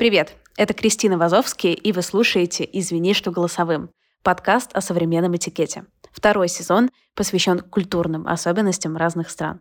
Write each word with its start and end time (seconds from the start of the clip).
Привет, 0.00 0.32
это 0.56 0.72
Кристина 0.72 1.18
Вазовский, 1.18 1.74
и 1.74 1.92
вы 1.92 2.00
слушаете 2.00 2.66
«Извини, 2.72 3.12
что 3.12 3.30
голосовым»— 3.30 3.90
подкаст 4.22 4.70
о 4.72 4.80
современном 4.80 5.36
этикете. 5.36 5.84
Второй 6.10 6.48
сезон 6.48 6.88
посвящен 7.14 7.60
культурным 7.60 8.26
особенностям 8.26 8.96
разных 8.96 9.28
стран. 9.28 9.60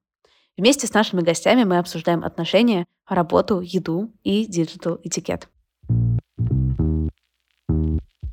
Вместе 0.55 0.87
с 0.87 0.93
нашими 0.93 1.19
гостями 1.19 1.65
мы 1.65 1.77
обсуждаем 1.77 2.23
отношения, 2.23 2.85
работу, 3.05 3.59
еду 3.59 4.13
и 4.23 4.45
digital-этикет. 4.45 5.49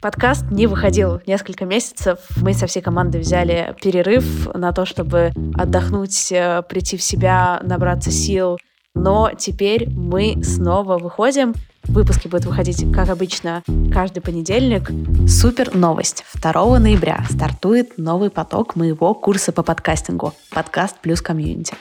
Подкаст 0.01 0.45
не 0.53 0.69
выходил 0.69 1.21
несколько 1.27 1.65
месяцев. 1.65 2.21
Мы 2.37 2.55
со 2.55 2.69
всей 2.69 2.83
командой 2.83 3.21
взяли 3.21 3.75
перерыв 3.83 4.55
на 4.55 4.71
то, 4.73 4.85
чтобы 4.87 5.33
отдохнуть, 5.57 6.31
э, 6.31 6.63
прийти 6.69 6.97
в 6.97 7.03
себя, 7.03 7.59
набраться 7.65 8.13
сил. 8.13 8.59
Но 8.97 9.31
теперь 9.39 9.89
мы 9.91 10.43
снова 10.43 10.99
выходим. 10.99 11.55
Выпуски 11.85 12.27
будут 12.27 12.47
выходить, 12.47 12.85
как 12.93 13.11
обычно, 13.11 13.63
каждый 13.93 14.21
понедельник. 14.21 14.91
Супер 15.29 15.75
новость. 15.75 16.25
2 16.35 16.79
ноября 16.79 17.25
стартует 17.31 17.99
новый 17.99 18.31
поток 18.31 18.75
моего 18.75 19.15
курса 19.15 19.53
по 19.53 19.63
подкастингу. 19.63 20.33
Подкаст 20.51 20.97
плюс 21.01 21.21
комьюнити. 21.21 21.75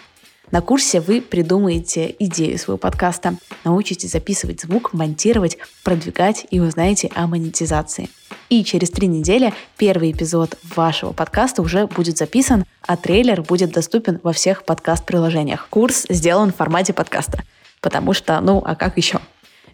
На 0.52 0.62
курсе 0.62 1.00
вы 1.00 1.22
придумаете 1.22 2.16
идею 2.20 2.60
своего 2.60 2.78
подкаста, 2.78 3.36
научитесь 3.64 4.12
записывать 4.12 4.62
звук, 4.62 4.94
монтировать, 4.94 5.58
продвигать 5.84 6.46
и 6.52 6.60
узнаете 6.60 7.10
о 7.16 7.26
монетизации. 7.26 8.10
И 8.50 8.64
через 8.64 8.92
три 8.92 9.08
недели 9.08 9.54
первый 9.78 10.12
эпизод 10.12 10.58
вашего 10.76 11.14
подкаста 11.14 11.62
уже 11.64 11.88
будет 11.88 12.18
записан, 12.18 12.66
а 12.82 12.96
трейлер 12.96 13.42
будет 13.42 13.72
доступен 13.72 14.20
во 14.22 14.34
всех 14.34 14.66
подкаст-приложениях. 14.66 15.68
Курс 15.70 16.06
сделан 16.10 16.52
в 16.52 16.56
формате 16.56 16.94
подкаста, 16.94 17.44
потому 17.82 18.14
что, 18.14 18.40
ну, 18.42 18.62
а 18.64 18.76
как 18.76 18.98
еще? 18.98 19.20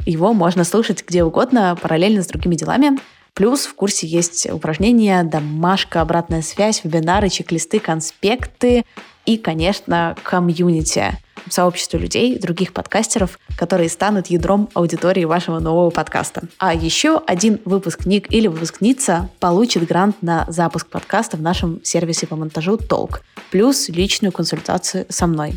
Его 0.05 0.33
можно 0.33 0.63
слушать 0.63 1.03
где 1.05 1.23
угодно, 1.23 1.77
параллельно 1.81 2.23
с 2.23 2.27
другими 2.27 2.55
делами. 2.55 2.97
Плюс 3.33 3.65
в 3.65 3.75
курсе 3.75 4.07
есть 4.07 4.49
упражнения, 4.51 5.23
домашка, 5.23 6.01
обратная 6.01 6.41
связь, 6.41 6.83
вебинары, 6.83 7.29
чек-листы, 7.29 7.79
конспекты, 7.79 8.83
и, 9.25 9.37
конечно, 9.37 10.15
комьюнити, 10.23 11.17
сообщество 11.49 11.97
людей, 11.97 12.37
других 12.39 12.73
подкастеров, 12.73 13.39
которые 13.57 13.89
станут 13.89 14.27
ядром 14.27 14.69
аудитории 14.73 15.25
вашего 15.25 15.59
нового 15.59 15.89
подкаста. 15.89 16.43
А 16.57 16.73
еще 16.73 17.21
один 17.27 17.59
выпускник 17.65 18.31
или 18.31 18.47
выпускница 18.47 19.29
получит 19.39 19.87
грант 19.87 20.21
на 20.21 20.45
запуск 20.47 20.87
подкаста 20.87 21.37
в 21.37 21.41
нашем 21.41 21.83
сервисе 21.83 22.27
по 22.27 22.35
монтажу 22.35 22.77
Толк, 22.77 23.21
плюс 23.51 23.89
личную 23.89 24.31
консультацию 24.31 25.05
со 25.09 25.27
мной. 25.27 25.53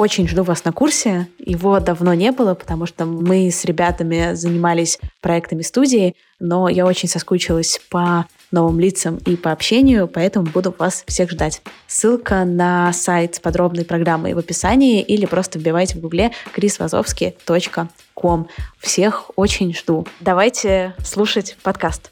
Очень 0.00 0.26
жду 0.26 0.44
вас 0.44 0.64
на 0.64 0.72
курсе. 0.72 1.28
Его 1.38 1.78
давно 1.78 2.14
не 2.14 2.32
было, 2.32 2.54
потому 2.54 2.86
что 2.86 3.04
мы 3.04 3.50
с 3.50 3.66
ребятами 3.66 4.32
занимались 4.32 4.98
проектами 5.20 5.60
студии, 5.60 6.16
но 6.38 6.70
я 6.70 6.86
очень 6.86 7.06
соскучилась 7.06 7.78
по 7.90 8.24
новым 8.50 8.80
лицам 8.80 9.18
и 9.26 9.36
по 9.36 9.52
общению, 9.52 10.08
поэтому 10.08 10.46
буду 10.46 10.74
вас 10.78 11.04
всех 11.06 11.30
ждать. 11.30 11.60
Ссылка 11.86 12.46
на 12.46 12.94
сайт 12.94 13.34
с 13.34 13.40
подробной 13.40 13.84
программой 13.84 14.32
в 14.32 14.38
описании 14.38 15.02
или 15.02 15.26
просто 15.26 15.58
вбивайте 15.58 15.98
в 15.98 16.00
гугле 16.00 16.30
chrisvazovsky.com. 16.56 18.48
Всех 18.78 19.30
очень 19.36 19.74
жду. 19.74 20.06
Давайте 20.20 20.94
слушать 21.04 21.58
подкаст. 21.62 22.10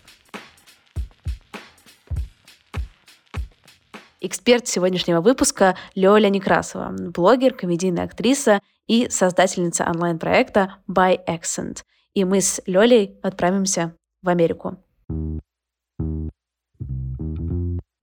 Эксперт 4.21 4.67
сегодняшнего 4.67 5.21
выпуска 5.21 5.77
Лёля 5.95 6.29
Некрасова, 6.29 6.93
блогер, 6.93 7.55
комедийная 7.55 8.05
актриса 8.05 8.61
и 8.89 9.09
создательница 9.09 9.85
онлайн-проекта 9.85 10.79
By 10.91 11.19
Accent. 11.25 11.85
И 12.15 12.25
мы 12.25 12.41
с 12.41 12.61
Лёлей 12.67 13.17
отправимся 13.23 13.95
в 14.23 14.29
Америку. 14.29 14.77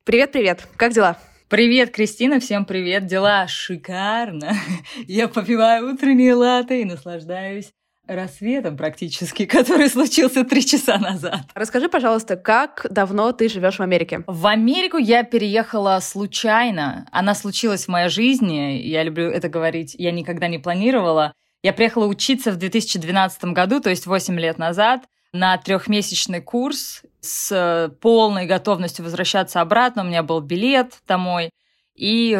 Привет-привет, 0.05 0.65
как 0.77 0.93
дела? 0.93 1.17
Привет, 1.49 1.91
Кристина, 1.91 2.39
всем 2.39 2.63
привет. 2.63 3.07
Дела 3.07 3.45
шикарно. 3.49 4.53
Я 5.07 5.27
попиваю 5.27 5.93
утренние 5.93 6.33
латы 6.33 6.81
и 6.81 6.85
наслаждаюсь 6.85 7.73
рассветом 8.07 8.77
практически, 8.77 9.45
который 9.45 9.89
случился 9.89 10.43
три 10.43 10.65
часа 10.65 10.97
назад. 10.97 11.41
Расскажи, 11.53 11.89
пожалуйста, 11.89 12.35
как 12.35 12.87
давно 12.89 13.31
ты 13.31 13.49
живешь 13.49 13.77
в 13.77 13.81
Америке? 13.81 14.23
В 14.27 14.47
Америку 14.47 14.97
я 14.97 15.23
переехала 15.23 15.99
случайно. 16.01 17.07
Она 17.11 17.35
случилась 17.35 17.85
в 17.85 17.89
моей 17.89 18.09
жизни. 18.09 18.81
Я 18.83 19.03
люблю 19.03 19.29
это 19.29 19.49
говорить. 19.49 19.95
Я 19.97 20.11
никогда 20.11 20.47
не 20.47 20.59
планировала. 20.59 21.33
Я 21.63 21.73
приехала 21.73 22.05
учиться 22.05 22.51
в 22.51 22.57
2012 22.57 23.45
году, 23.45 23.79
то 23.79 23.89
есть 23.89 24.05
8 24.05 24.39
лет 24.39 24.59
назад, 24.59 25.05
на 25.33 25.57
трехмесячный 25.57 26.41
курс 26.41 27.01
с 27.21 27.91
полной 28.01 28.45
готовностью 28.45 29.03
возвращаться 29.03 29.61
обратно. 29.61 30.03
У 30.03 30.05
меня 30.05 30.21
был 30.21 30.41
билет 30.41 30.99
домой. 31.07 31.49
И 31.95 32.39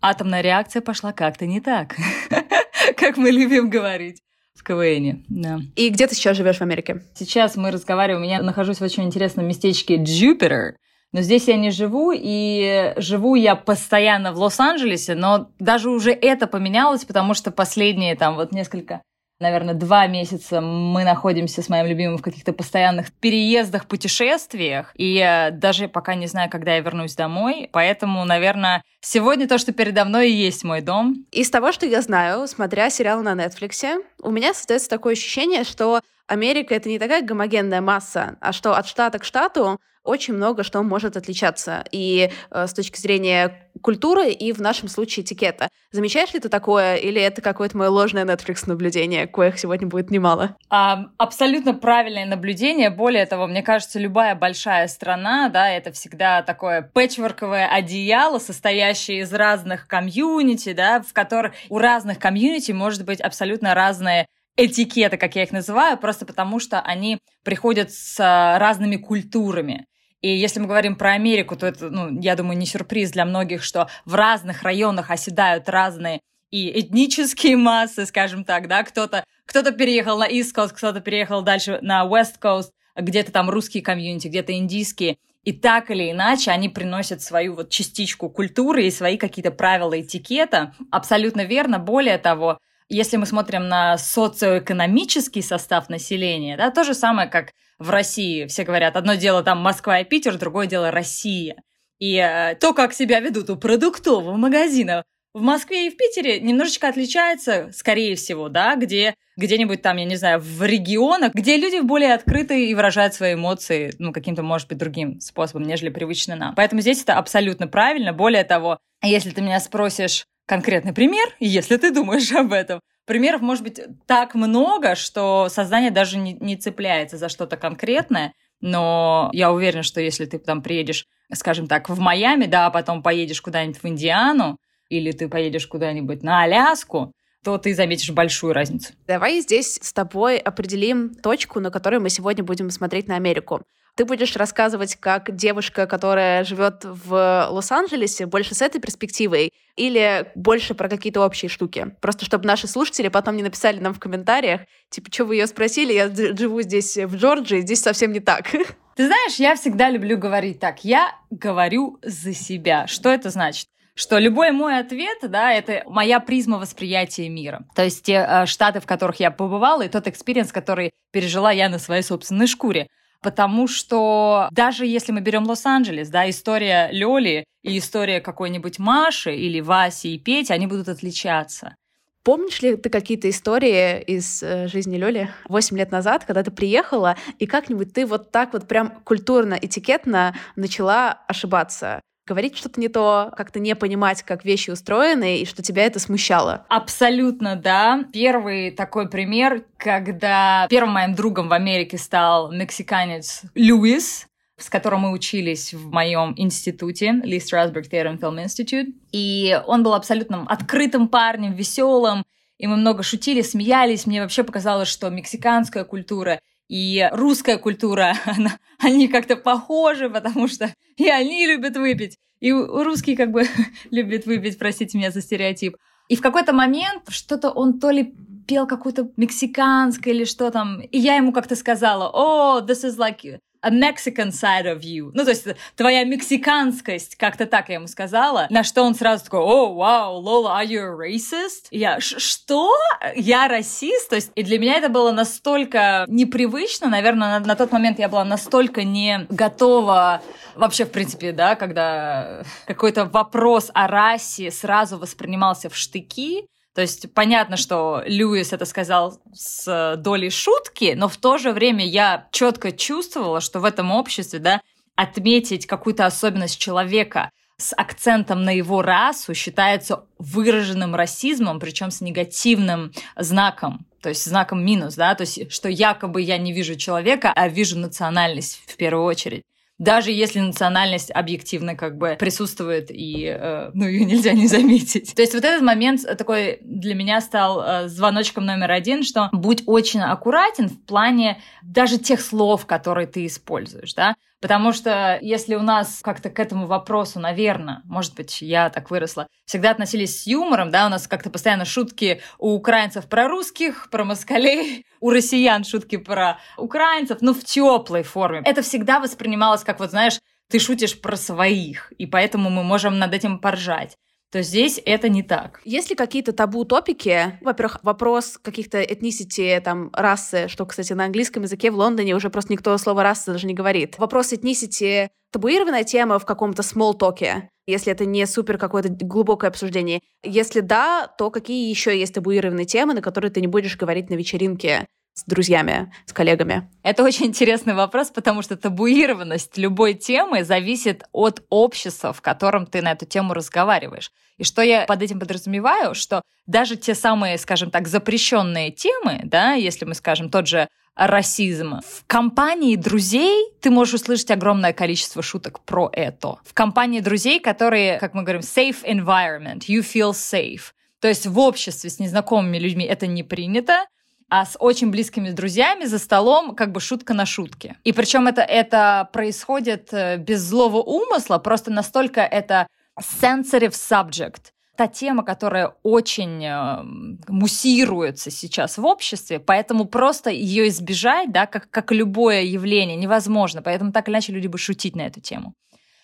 атомная 0.00 0.40
реакция 0.40 0.80
пошла 0.80 1.12
как-то 1.12 1.44
не 1.44 1.60
так, 1.60 1.96
как 2.96 3.16
мы 3.16 3.30
любим 3.30 3.68
говорить 3.68 4.22
в 4.54 4.62
КВН. 4.62 5.24
Да. 5.28 5.60
И 5.76 5.88
где 5.88 6.06
ты 6.06 6.14
сейчас 6.14 6.36
живешь 6.36 6.58
в 6.58 6.62
Америке? 6.62 7.02
Сейчас 7.14 7.56
мы 7.56 7.70
разговариваем. 7.70 8.22
Я 8.22 8.42
нахожусь 8.42 8.78
в 8.78 8.84
очень 8.84 9.04
интересном 9.04 9.46
местечке 9.46 9.96
Джупитер. 9.96 10.76
Но 11.12 11.20
здесь 11.20 11.46
я 11.46 11.56
не 11.56 11.70
живу, 11.70 12.10
и 12.14 12.94
живу 12.96 13.34
я 13.34 13.54
постоянно 13.54 14.32
в 14.32 14.38
Лос-Анджелесе, 14.38 15.14
но 15.14 15.50
даже 15.58 15.90
уже 15.90 16.10
это 16.10 16.46
поменялось, 16.46 17.04
потому 17.04 17.34
что 17.34 17.50
последние 17.50 18.16
там 18.16 18.34
вот 18.36 18.52
несколько 18.52 19.02
наверное, 19.42 19.74
два 19.74 20.06
месяца 20.06 20.60
мы 20.60 21.04
находимся 21.04 21.60
с 21.60 21.68
моим 21.68 21.86
любимым 21.86 22.16
в 22.16 22.22
каких-то 22.22 22.52
постоянных 22.52 23.12
переездах, 23.12 23.86
путешествиях, 23.86 24.92
и 24.96 25.50
даже 25.52 25.88
пока 25.88 26.14
не 26.14 26.26
знаю, 26.26 26.48
когда 26.48 26.74
я 26.74 26.80
вернусь 26.80 27.14
домой, 27.14 27.68
поэтому, 27.72 28.24
наверное, 28.24 28.82
сегодня 29.00 29.46
то, 29.46 29.58
что 29.58 29.72
передо 29.72 30.04
мной 30.04 30.30
и 30.30 30.34
есть 30.34 30.64
мой 30.64 30.80
дом. 30.80 31.26
Из 31.32 31.50
того, 31.50 31.72
что 31.72 31.84
я 31.84 32.00
знаю, 32.00 32.46
смотря 32.46 32.88
сериал 32.88 33.22
на 33.22 33.34
Netflix, 33.34 34.02
у 34.22 34.30
меня 34.30 34.54
создается 34.54 34.88
такое 34.88 35.12
ощущение, 35.12 35.64
что 35.64 36.00
Америка— 36.26 36.74
это 36.76 36.88
не 36.88 36.98
такая 36.98 37.22
гомогенная 37.22 37.80
масса, 37.80 38.36
а 38.40 38.52
что 38.52 38.74
от 38.74 38.86
штата 38.86 39.18
к 39.18 39.24
штату 39.24 39.78
очень 40.04 40.34
много 40.34 40.62
что 40.62 40.82
может 40.82 41.16
отличаться 41.16 41.84
и 41.90 42.30
э, 42.50 42.66
с 42.66 42.72
точки 42.72 42.98
зрения 42.98 43.68
культуры, 43.80 44.30
и 44.30 44.52
в 44.52 44.60
нашем 44.60 44.88
случае 44.88 45.24
этикета. 45.24 45.68
Замечаешь 45.92 46.32
ли 46.34 46.40
ты 46.40 46.48
такое, 46.48 46.96
или 46.96 47.20
это 47.20 47.40
какое-то 47.40 47.76
мое 47.76 47.88
ложное 47.88 48.24
Netflix 48.24 48.64
наблюдение, 48.66 49.26
коих 49.26 49.58
сегодня 49.58 49.86
будет 49.86 50.10
немало? 50.10 50.56
А, 50.68 51.06
абсолютно 51.18 51.74
правильное 51.74 52.26
наблюдение. 52.26 52.90
Более 52.90 53.26
того, 53.26 53.46
мне 53.46 53.62
кажется, 53.62 53.98
любая 53.98 54.34
большая 54.34 54.88
страна, 54.88 55.48
да, 55.48 55.70
это 55.70 55.92
всегда 55.92 56.42
такое 56.42 56.82
пэтчворковое 56.82 57.68
одеяло, 57.68 58.38
состоящее 58.38 59.20
из 59.20 59.32
разных 59.32 59.86
комьюнити, 59.86 60.72
да, 60.72 61.00
в 61.00 61.12
которых 61.12 61.54
у 61.68 61.78
разных 61.78 62.18
комьюнити 62.18 62.72
может 62.72 63.04
быть 63.04 63.20
абсолютно 63.20 63.74
разные 63.74 64.26
этикеты, 64.56 65.16
как 65.16 65.34
я 65.34 65.44
их 65.44 65.52
называю, 65.52 65.96
просто 65.96 66.26
потому 66.26 66.60
что 66.60 66.80
они 66.80 67.18
приходят 67.42 67.90
с 67.90 68.18
разными 68.58 68.96
культурами. 68.96 69.86
И 70.22 70.28
если 70.28 70.60
мы 70.60 70.66
говорим 70.66 70.96
про 70.96 71.12
Америку, 71.12 71.56
то 71.56 71.66
это, 71.66 71.90
ну, 71.90 72.20
я 72.20 72.36
думаю, 72.36 72.56
не 72.56 72.66
сюрприз 72.66 73.10
для 73.10 73.24
многих, 73.24 73.62
что 73.62 73.88
в 74.04 74.14
разных 74.14 74.62
районах 74.62 75.10
оседают 75.10 75.68
разные 75.68 76.20
и 76.50 76.80
этнические 76.80 77.56
массы, 77.56 78.06
скажем 78.06 78.44
так, 78.44 78.68
да, 78.68 78.84
кто-то 78.84 79.24
кто 79.46 79.70
переехал 79.72 80.18
на 80.18 80.28
East 80.28 80.54
Coast, 80.56 80.70
кто-то 80.74 81.00
переехал 81.00 81.42
дальше 81.42 81.78
на 81.82 82.04
West 82.06 82.40
Coast, 82.40 82.70
где-то 82.96 83.32
там 83.32 83.50
русские 83.50 83.82
комьюнити, 83.82 84.28
где-то 84.28 84.52
индийские. 84.52 85.16
И 85.44 85.52
так 85.52 85.90
или 85.90 86.10
иначе 86.10 86.52
они 86.52 86.68
приносят 86.68 87.20
свою 87.20 87.54
вот 87.56 87.68
частичку 87.68 88.30
культуры 88.30 88.86
и 88.86 88.90
свои 88.90 89.16
какие-то 89.16 89.50
правила 89.50 90.00
этикета. 90.00 90.74
Абсолютно 90.90 91.44
верно. 91.44 91.80
Более 91.80 92.18
того, 92.18 92.58
если 92.92 93.16
мы 93.16 93.26
смотрим 93.26 93.68
на 93.68 93.96
социоэкономический 93.98 95.42
состав 95.42 95.88
населения, 95.88 96.56
да, 96.56 96.70
то 96.70 96.84
же 96.84 96.94
самое, 96.94 97.28
как 97.28 97.52
в 97.78 97.90
России. 97.90 98.46
Все 98.46 98.64
говорят, 98.64 98.96
одно 98.96 99.14
дело 99.14 99.42
там 99.42 99.58
Москва 99.58 100.00
и 100.00 100.04
Питер, 100.04 100.38
другое 100.38 100.66
дело 100.66 100.90
Россия. 100.90 101.56
И 101.98 102.16
э, 102.16 102.54
то, 102.56 102.74
как 102.74 102.92
себя 102.92 103.20
ведут 103.20 103.48
у 103.50 103.56
продуктового 103.56 104.36
магазина 104.36 105.04
в 105.34 105.40
Москве 105.40 105.86
и 105.86 105.90
в 105.90 105.96
Питере, 105.96 106.40
немножечко 106.40 106.88
отличается, 106.88 107.70
скорее 107.72 108.16
всего, 108.16 108.48
да, 108.48 108.76
где 108.76 109.14
где-нибудь 109.38 109.80
там, 109.80 109.96
я 109.96 110.04
не 110.04 110.16
знаю, 110.16 110.40
в 110.40 110.62
регионах, 110.62 111.32
где 111.32 111.56
люди 111.56 111.80
более 111.80 112.12
открыты 112.12 112.66
и 112.66 112.74
выражают 112.74 113.14
свои 113.14 113.34
эмоции, 113.34 113.94
ну, 113.98 114.12
каким-то, 114.12 114.42
может 114.42 114.68
быть, 114.68 114.76
другим 114.76 115.20
способом, 115.20 115.62
нежели 115.62 115.88
привычно 115.88 116.36
нам. 116.36 116.54
Поэтому 116.54 116.82
здесь 116.82 117.02
это 117.02 117.14
абсолютно 117.14 117.66
правильно. 117.66 118.12
Более 118.12 118.44
того, 118.44 118.78
если 119.02 119.30
ты 119.30 119.40
меня 119.40 119.58
спросишь, 119.58 120.26
конкретный 120.46 120.92
пример, 120.92 121.28
если 121.40 121.76
ты 121.76 121.92
думаешь 121.92 122.30
об 122.32 122.52
этом. 122.52 122.80
Примеров 123.06 123.40
может 123.40 123.64
быть 123.64 123.80
так 124.06 124.34
много, 124.34 124.94
что 124.94 125.48
сознание 125.48 125.90
даже 125.90 126.18
не, 126.18 126.34
не 126.34 126.56
цепляется 126.56 127.16
за 127.16 127.28
что-то 127.28 127.56
конкретное, 127.56 128.32
но 128.60 129.28
я 129.32 129.52
уверена, 129.52 129.82
что 129.82 130.00
если 130.00 130.24
ты 130.24 130.38
там 130.38 130.62
приедешь, 130.62 131.06
скажем 131.32 131.66
так, 131.66 131.88
в 131.88 131.98
Майами, 131.98 132.46
да, 132.46 132.66
а 132.66 132.70
потом 132.70 133.02
поедешь 133.02 133.42
куда-нибудь 133.42 133.82
в 133.82 133.86
Индиану, 133.86 134.56
или 134.88 135.10
ты 135.10 135.28
поедешь 135.28 135.66
куда-нибудь 135.66 136.22
на 136.22 136.42
Аляску, 136.42 137.12
то 137.42 137.58
ты 137.58 137.74
заметишь 137.74 138.10
большую 138.10 138.52
разницу. 138.52 138.92
Давай 139.06 139.40
здесь 139.40 139.78
с 139.82 139.92
тобой 139.92 140.38
определим 140.38 141.14
точку, 141.14 141.58
на 141.58 141.70
которой 141.70 141.98
мы 141.98 142.08
сегодня 142.08 142.44
будем 142.44 142.70
смотреть 142.70 143.08
на 143.08 143.16
Америку. 143.16 143.62
Ты 143.94 144.06
будешь 144.06 144.36
рассказывать 144.36 144.96
как 144.96 145.34
девушка, 145.36 145.86
которая 145.86 146.44
живет 146.44 146.84
в 146.84 147.48
Лос-Анджелесе, 147.50 148.24
больше 148.24 148.54
с 148.54 148.62
этой 148.62 148.80
перспективой, 148.80 149.52
или 149.76 150.30
больше 150.34 150.74
про 150.74 150.88
какие-то 150.88 151.20
общие 151.20 151.50
штуки? 151.50 151.94
Просто 152.00 152.24
чтобы 152.24 152.46
наши 152.46 152.66
слушатели 152.66 153.08
потом 153.08 153.36
не 153.36 153.42
написали 153.42 153.80
нам 153.80 153.92
в 153.92 154.00
комментариях, 154.00 154.62
типа, 154.88 155.12
что 155.12 155.26
вы 155.26 155.36
ее 155.36 155.46
спросили, 155.46 155.92
я 155.92 156.08
живу 156.08 156.62
здесь 156.62 156.96
в 156.96 157.16
Джорджии, 157.16 157.60
здесь 157.60 157.82
совсем 157.82 158.12
не 158.12 158.20
так. 158.20 158.50
Ты 158.96 159.06
знаешь, 159.06 159.36
я 159.36 159.56
всегда 159.56 159.90
люблю 159.90 160.16
говорить 160.16 160.58
так. 160.58 160.84
Я 160.84 161.14
говорю 161.30 161.98
за 162.02 162.32
себя. 162.32 162.86
Что 162.86 163.10
это 163.10 163.30
значит? 163.30 163.68
что 163.94 164.18
любой 164.18 164.52
мой 164.52 164.78
ответ, 164.78 165.18
да, 165.22 165.52
это 165.52 165.82
моя 165.86 166.18
призма 166.18 166.58
восприятия 166.58 167.28
мира. 167.28 167.66
То 167.74 167.84
есть 167.84 168.02
те 168.02 168.26
э, 168.26 168.46
штаты, 168.46 168.80
в 168.80 168.86
которых 168.86 169.20
я 169.20 169.30
побывала, 169.30 169.82
и 169.82 169.88
тот 169.88 170.06
experience, 170.06 170.50
который 170.50 170.92
пережила 171.10 171.52
я 171.52 171.68
на 171.68 171.78
своей 171.78 172.02
собственной 172.02 172.46
шкуре 172.46 172.88
потому 173.22 173.68
что 173.68 174.48
даже 174.50 174.86
если 174.86 175.12
мы 175.12 175.20
берем 175.20 175.44
Лос-Анджелес, 175.46 176.08
да, 176.08 176.28
история 176.28 176.90
Лёли 176.92 177.44
и 177.62 177.78
история 177.78 178.20
какой-нибудь 178.20 178.78
Маши 178.78 179.34
или 179.34 179.60
Васи 179.60 180.14
и 180.14 180.18
Пети, 180.18 180.52
они 180.52 180.66
будут 180.66 180.88
отличаться. 180.88 181.76
Помнишь 182.24 182.62
ли 182.62 182.76
ты 182.76 182.88
какие-то 182.88 183.28
истории 183.28 184.00
из 184.00 184.42
э, 184.44 184.68
жизни 184.68 184.96
Лёли 184.96 185.30
8 185.48 185.76
лет 185.76 185.90
назад, 185.90 186.24
когда 186.24 186.44
ты 186.44 186.52
приехала, 186.52 187.16
и 187.38 187.46
как-нибудь 187.46 187.92
ты 187.92 188.06
вот 188.06 188.30
так 188.30 188.52
вот 188.52 188.68
прям 188.68 188.90
культурно, 189.04 189.58
этикетно 189.60 190.34
начала 190.54 191.20
ошибаться? 191.26 192.00
Говорить 192.26 192.56
что-то 192.56 192.80
не 192.80 192.88
то, 192.88 193.32
как-то 193.36 193.60
не 193.60 193.74
понимать, 193.74 194.22
как 194.22 194.44
вещи 194.44 194.70
устроены, 194.70 195.38
и 195.38 195.46
что 195.46 195.62
тебя 195.62 195.84
это 195.84 195.98
смущало? 195.98 196.64
Абсолютно, 196.68 197.56
да. 197.56 198.04
Первый 198.12 198.70
такой 198.70 199.08
пример, 199.08 199.64
когда 199.76 200.66
первым 200.70 200.94
моим 200.94 201.14
другом 201.14 201.48
в 201.48 201.52
Америке 201.52 201.98
стал 201.98 202.52
мексиканец 202.52 203.42
Луис, 203.56 204.26
с 204.56 204.70
которым 204.70 205.00
мы 205.00 205.12
учились 205.12 205.74
в 205.74 205.90
моем 205.90 206.34
институте, 206.36 207.12
Ли 207.24 207.38
Strasberg 207.38 207.90
Theater 207.90 208.16
and 208.16 208.20
Film 208.20 208.44
Institute. 208.44 208.92
И 209.10 209.60
он 209.66 209.82
был 209.82 209.94
абсолютно 209.94 210.46
открытым 210.48 211.08
парнем, 211.08 211.52
веселым, 211.52 212.24
и 212.58 212.66
мы 212.68 212.76
много 212.76 213.02
шутили, 213.02 213.42
смеялись. 213.42 214.06
Мне 214.06 214.22
вообще 214.22 214.44
показалось, 214.44 214.88
что 214.88 215.10
мексиканская 215.10 215.84
культура 215.84 216.38
и 216.72 217.06
русская 217.12 217.58
культура, 217.58 218.14
она, 218.24 218.58
они 218.78 219.06
как-то 219.08 219.36
похожи, 219.36 220.08
потому 220.08 220.48
что 220.48 220.74
и 220.96 221.06
они 221.06 221.46
любят 221.46 221.76
выпить, 221.76 222.18
и 222.40 222.50
русские 222.50 223.14
как 223.14 223.30
бы 223.30 223.44
любят 223.90 224.24
выпить, 224.24 224.58
простите 224.58 224.96
меня 224.96 225.10
за 225.10 225.20
стереотип. 225.20 225.76
И 226.08 226.16
в 226.16 226.22
какой-то 226.22 226.54
момент 226.54 227.02
что-то 227.08 227.50
он 227.50 227.78
то 227.78 227.90
ли 227.90 228.14
пел 228.48 228.66
какую-то 228.66 229.10
мексиканское 229.18 230.14
или 230.14 230.24
что 230.24 230.50
там, 230.50 230.80
и 230.80 230.98
я 230.98 231.16
ему 231.16 231.32
как-то 231.32 231.56
сказала, 231.56 232.08
о, 232.10 232.60
oh, 232.60 232.66
this 232.66 232.84
is 232.84 232.96
like 232.96 233.38
a 233.62 233.70
Mexican 233.70 234.30
side 234.30 234.66
of 234.66 234.80
you. 234.80 235.10
Ну, 235.14 235.24
то 235.24 235.30
есть 235.30 235.46
твоя 235.76 236.04
мексиканскость, 236.04 237.16
как-то 237.16 237.46
так 237.46 237.68
я 237.68 237.76
ему 237.76 237.86
сказала. 237.86 238.46
На 238.50 238.64
что 238.64 238.82
он 238.82 238.94
сразу 238.94 239.24
такой, 239.24 239.40
о, 239.40 239.72
вау, 239.74 240.18
Лола, 240.18 240.60
are 240.60 240.66
you 240.66 240.80
a 240.80 241.08
racist? 241.10 241.68
Я, 241.70 242.00
что? 242.00 242.74
Я 243.14 243.48
расист? 243.48 244.10
То 244.10 244.16
есть, 244.16 244.32
и 244.34 244.42
для 244.42 244.58
меня 244.58 244.76
это 244.76 244.88
было 244.88 245.12
настолько 245.12 246.04
непривычно, 246.08 246.88
наверное, 246.88 247.38
на, 247.38 247.46
на 247.46 247.56
тот 247.56 247.72
момент 247.72 247.98
я 247.98 248.08
была 248.08 248.24
настолько 248.24 248.82
не 248.82 249.26
готова 249.28 250.22
вообще, 250.54 250.84
в 250.84 250.90
принципе, 250.90 251.32
да, 251.32 251.54
когда 251.54 252.42
какой-то 252.66 253.04
вопрос 253.04 253.70
о 253.74 253.86
расе 253.86 254.50
сразу 254.50 254.98
воспринимался 254.98 255.70
в 255.70 255.76
штыки, 255.76 256.46
то 256.74 256.80
есть 256.80 257.12
понятно, 257.12 257.56
что 257.56 258.02
Льюис 258.06 258.52
это 258.52 258.64
сказал 258.64 259.20
с 259.34 259.96
долей 259.98 260.30
шутки, 260.30 260.94
но 260.96 261.08
в 261.08 261.16
то 261.18 261.38
же 261.38 261.52
время 261.52 261.86
я 261.86 262.28
четко 262.32 262.72
чувствовала, 262.72 263.40
что 263.40 263.60
в 263.60 263.64
этом 263.64 263.90
обществе, 263.92 264.38
да, 264.38 264.60
отметить 264.96 265.66
какую-то 265.66 266.06
особенность 266.06 266.58
человека 266.58 267.30
с 267.58 267.74
акцентом 267.76 268.42
на 268.42 268.50
его 268.50 268.82
расу 268.82 269.34
считается 269.34 270.04
выраженным 270.18 270.94
расизмом, 270.94 271.60
причем 271.60 271.90
с 271.90 272.00
негативным 272.00 272.92
знаком, 273.16 273.86
то 274.00 274.08
есть 274.08 274.24
знаком 274.24 274.64
минус, 274.64 274.94
да, 274.94 275.14
то 275.14 275.22
есть 275.22 275.52
что 275.52 275.68
якобы 275.68 276.22
я 276.22 276.38
не 276.38 276.52
вижу 276.52 276.74
человека, 276.76 277.32
а 277.34 277.48
вижу 277.48 277.78
национальность 277.78 278.62
в 278.66 278.76
первую 278.76 279.04
очередь 279.04 279.42
даже 279.82 280.12
если 280.12 280.38
национальность 280.38 281.10
объективно 281.10 281.74
как 281.74 281.98
бы 281.98 282.16
присутствует, 282.16 282.90
и 282.90 283.26
э, 283.26 283.70
ну, 283.74 283.86
ее 283.86 284.04
нельзя 284.04 284.32
не 284.32 284.46
заметить. 284.46 285.12
То 285.14 285.22
есть 285.22 285.34
вот 285.34 285.44
этот 285.44 285.62
момент 285.62 286.02
такой 286.16 286.58
для 286.62 286.94
меня 286.94 287.20
стал 287.20 287.60
э, 287.60 287.88
звоночком 287.88 288.46
номер 288.46 288.70
один, 288.70 289.02
что 289.02 289.28
будь 289.32 289.64
очень 289.66 290.00
аккуратен 290.00 290.68
в 290.68 290.80
плане 290.86 291.40
даже 291.62 291.98
тех 291.98 292.20
слов, 292.20 292.64
которые 292.64 293.08
ты 293.08 293.26
используешь, 293.26 293.94
да, 293.94 294.14
Потому 294.42 294.72
что 294.72 295.20
если 295.22 295.54
у 295.54 295.62
нас 295.62 296.00
как-то 296.02 296.28
к 296.28 296.40
этому 296.40 296.66
вопросу, 296.66 297.20
наверное, 297.20 297.80
может 297.84 298.16
быть, 298.16 298.42
я 298.42 298.70
так 298.70 298.90
выросла, 298.90 299.28
всегда 299.44 299.70
относились 299.70 300.20
с 300.20 300.26
юмором, 300.26 300.70
да, 300.70 300.86
у 300.86 300.88
нас 300.88 301.06
как-то 301.06 301.30
постоянно 301.30 301.64
шутки 301.64 302.20
у 302.38 302.52
украинцев 302.52 303.08
про 303.08 303.28
русских, 303.28 303.88
про 303.88 304.04
москалей, 304.04 304.84
у 305.00 305.10
россиян 305.10 305.62
шутки 305.62 305.96
про 305.96 306.40
украинцев, 306.56 307.18
но 307.20 307.34
в 307.34 307.44
теплой 307.44 308.02
форме. 308.02 308.42
Это 308.44 308.62
всегда 308.62 308.98
воспринималось 308.98 309.62
как, 309.62 309.78
вот 309.78 309.90
знаешь, 309.90 310.18
ты 310.50 310.58
шутишь 310.58 311.00
про 311.00 311.14
своих, 311.14 311.92
и 311.96 312.06
поэтому 312.06 312.50
мы 312.50 312.64
можем 312.64 312.98
над 312.98 313.14
этим 313.14 313.38
поржать 313.38 313.96
то 314.32 314.40
здесь 314.40 314.80
это 314.86 315.10
не 315.10 315.22
так. 315.22 315.60
Есть 315.64 315.90
ли 315.90 315.96
какие-то 315.96 316.32
табу-топики? 316.32 317.38
Во-первых, 317.42 317.80
вопрос 317.82 318.38
каких-то 318.40 318.82
этнисити, 318.82 319.60
там, 319.62 319.90
расы, 319.92 320.48
что, 320.48 320.64
кстати, 320.64 320.94
на 320.94 321.04
английском 321.04 321.42
языке 321.42 321.70
в 321.70 321.76
Лондоне 321.76 322.16
уже 322.16 322.30
просто 322.30 322.52
никто 322.54 322.76
слово 322.78 323.02
расы 323.02 323.30
даже 323.30 323.46
не 323.46 323.52
говорит. 323.52 323.98
Вопрос 323.98 324.32
этнисити 324.32 325.10
табуированная 325.32 325.84
тема 325.84 326.18
в 326.18 326.24
каком-то 326.24 326.62
смол-токе, 326.62 327.50
если 327.66 327.92
это 327.92 328.06
не 328.06 328.26
супер 328.26 328.56
какое-то 328.58 328.88
глубокое 328.88 329.50
обсуждение. 329.50 330.00
Если 330.22 330.60
да, 330.60 331.08
то 331.18 331.30
какие 331.30 331.68
еще 331.68 331.98
есть 331.98 332.14
табуированные 332.14 332.66
темы, 332.66 332.94
на 332.94 333.02
которые 333.02 333.30
ты 333.30 333.40
не 333.40 333.46
будешь 333.46 333.76
говорить 333.76 334.08
на 334.08 334.14
вечеринке? 334.14 334.86
С 335.14 335.24
друзьями, 335.24 335.92
с 336.06 336.12
коллегами? 336.12 336.68
Это 336.82 337.02
очень 337.02 337.26
интересный 337.26 337.74
вопрос, 337.74 338.10
потому 338.10 338.42
что 338.42 338.56
табуированность 338.56 339.58
любой 339.58 339.94
темы 339.94 340.44
зависит 340.44 341.04
от 341.12 341.42
общества, 341.50 342.12
в 342.12 342.20
котором 342.20 342.66
ты 342.66 342.82
на 342.82 342.92
эту 342.92 343.06
тему 343.06 343.34
разговариваешь. 343.34 344.10
И 344.38 344.44
что 344.44 344.62
я 344.62 344.86
под 344.86 345.02
этим 345.02 345.20
подразумеваю, 345.20 345.94
что 345.94 346.22
даже 346.46 346.76
те 346.76 346.94
самые, 346.94 347.38
скажем 347.38 347.70
так, 347.70 347.88
запрещенные 347.88 348.70
темы, 348.70 349.20
да, 349.24 349.52
если 349.52 349.84
мы 349.84 349.94
скажем 349.94 350.30
тот 350.30 350.46
же 350.48 350.68
расизм. 350.94 351.80
В 351.80 352.04
компании 352.06 352.76
друзей 352.76 353.50
ты 353.60 353.70
можешь 353.70 353.94
услышать 353.94 354.30
огромное 354.30 354.72
количество 354.72 355.22
шуток 355.22 355.60
про 355.60 355.88
это. 355.92 356.36
В 356.44 356.52
компании 356.52 357.00
друзей, 357.00 357.40
которые, 357.40 357.98
как 357.98 358.14
мы 358.14 358.22
говорим, 358.22 358.42
safe 358.42 358.84
environment, 358.84 359.60
you 359.68 359.80
feel 359.80 360.10
safe. 360.10 360.72
То 361.00 361.08
есть 361.08 361.26
в 361.26 361.38
обществе 361.38 361.90
с 361.90 361.98
незнакомыми 361.98 362.58
людьми 362.58 362.84
это 362.84 363.06
не 363.06 363.22
принято, 363.22 363.86
а 364.34 364.46
с 364.46 364.56
очень 364.58 364.90
близкими 364.90 365.28
друзьями 365.28 365.84
за 365.84 365.98
столом 365.98 366.54
как 366.54 366.72
бы 366.72 366.80
шутка 366.80 367.12
на 367.12 367.26
шутке. 367.26 367.76
И 367.84 367.92
причем 367.92 368.26
это, 368.26 368.40
это 368.40 369.10
происходит 369.12 369.92
э, 369.92 370.16
без 370.16 370.40
злого 370.40 370.78
умысла, 370.78 371.36
просто 371.36 371.70
настолько 371.70 372.22
это 372.22 372.66
sensitive 372.98 373.72
subject. 373.72 374.52
Та 374.74 374.88
тема, 374.88 375.22
которая 375.22 375.74
очень 375.82 376.42
э, 376.42 376.82
муссируется 377.28 378.30
сейчас 378.30 378.78
в 378.78 378.86
обществе, 378.86 379.38
поэтому 379.38 379.84
просто 379.84 380.30
ее 380.30 380.68
избежать, 380.68 381.30
да, 381.30 381.44
как, 381.44 381.68
как 381.68 381.92
любое 381.92 382.40
явление, 382.40 382.96
невозможно. 382.96 383.60
Поэтому 383.60 383.92
так 383.92 384.08
или 384.08 384.14
иначе 384.14 384.32
люди 384.32 384.46
будут 384.46 384.62
шутить 384.62 384.96
на 384.96 385.02
эту 385.02 385.20
тему. 385.20 385.52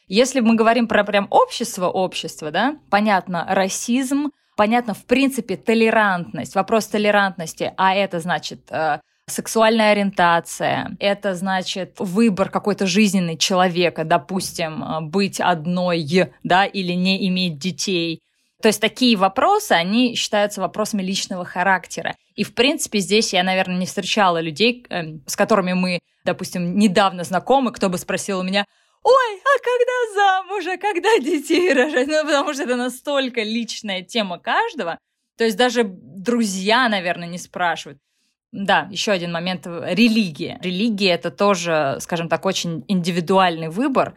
Если 0.07 0.41
мы 0.41 0.55
говорим 0.55 0.87
про 0.87 1.03
прям 1.03 1.29
общество, 1.31 1.89
общество, 1.89 2.51
да, 2.51 2.77
понятно, 2.91 3.47
расизм, 3.49 4.33
понятно, 4.59 4.93
в 4.93 5.05
принципе, 5.05 5.57
толерантность, 5.57 6.57
вопрос 6.57 6.89
толерантности, 6.89 7.73
а 7.77 7.95
это 7.95 8.19
значит 8.19 8.63
э, 8.71 8.99
сексуальная 9.27 9.93
ориентация, 9.93 10.97
это 10.99 11.37
значит 11.37 11.95
выбор 12.01 12.51
какой-то 12.51 12.85
жизненный 12.85 13.37
человека, 13.37 14.03
допустим, 14.03 14.83
э, 14.83 15.01
быть 15.03 15.41
одной, 15.41 16.05
да, 16.43 16.65
или 16.67 16.93
не 16.93 17.29
иметь 17.29 17.59
детей. 17.59 18.21
То 18.61 18.67
есть 18.67 18.81
такие 18.81 19.17
вопросы, 19.17 19.73
они 19.73 20.17
считаются 20.17 20.61
вопросами 20.61 21.03
личного 21.05 21.45
характера. 21.45 22.17
И, 22.35 22.43
в 22.43 22.53
принципе, 22.53 22.99
здесь 22.99 23.33
я, 23.33 23.45
наверное, 23.45 23.79
не 23.79 23.87
встречала 23.87 24.41
людей, 24.41 24.85
э, 24.91 25.19
с 25.27 25.37
которыми 25.37 25.75
мы, 25.75 26.01
допустим, 26.25 26.77
недавно 26.77 27.23
знакомы, 27.23 27.71
кто 27.71 27.89
бы 27.89 27.97
спросил 27.97 28.41
у 28.41 28.43
меня, 28.43 28.65
ой, 29.03 29.43
а 29.45 29.59
когда 29.59 30.15
замуж, 30.15 30.67
а 30.67 30.77
когда 30.77 31.19
детей 31.19 31.73
рожать? 31.73 32.09
Ну, 32.09 32.25
потому 32.25 32.53
что 32.53 32.63
это 32.65 32.77
настолько 32.77 33.43
личная 33.43 34.03
тема 34.03 34.39
каждого. 34.39 34.99
То 35.37 35.45
есть 35.45 35.57
даже 35.57 35.85
друзья, 35.85 36.89
наверное, 36.89 37.29
не 37.29 37.39
спрашивают. 37.39 37.99
Да, 38.51 38.89
еще 38.91 39.13
один 39.13 39.33
момент– 39.33 39.67
религия. 39.67 40.59
Религия– 40.63 41.11
это 41.13 41.31
тоже, 41.31 41.99
скажем 42.01 42.29
так, 42.29 42.47
очень 42.47 42.85
индивидуальный 42.89 43.69
выбор, 43.69 44.17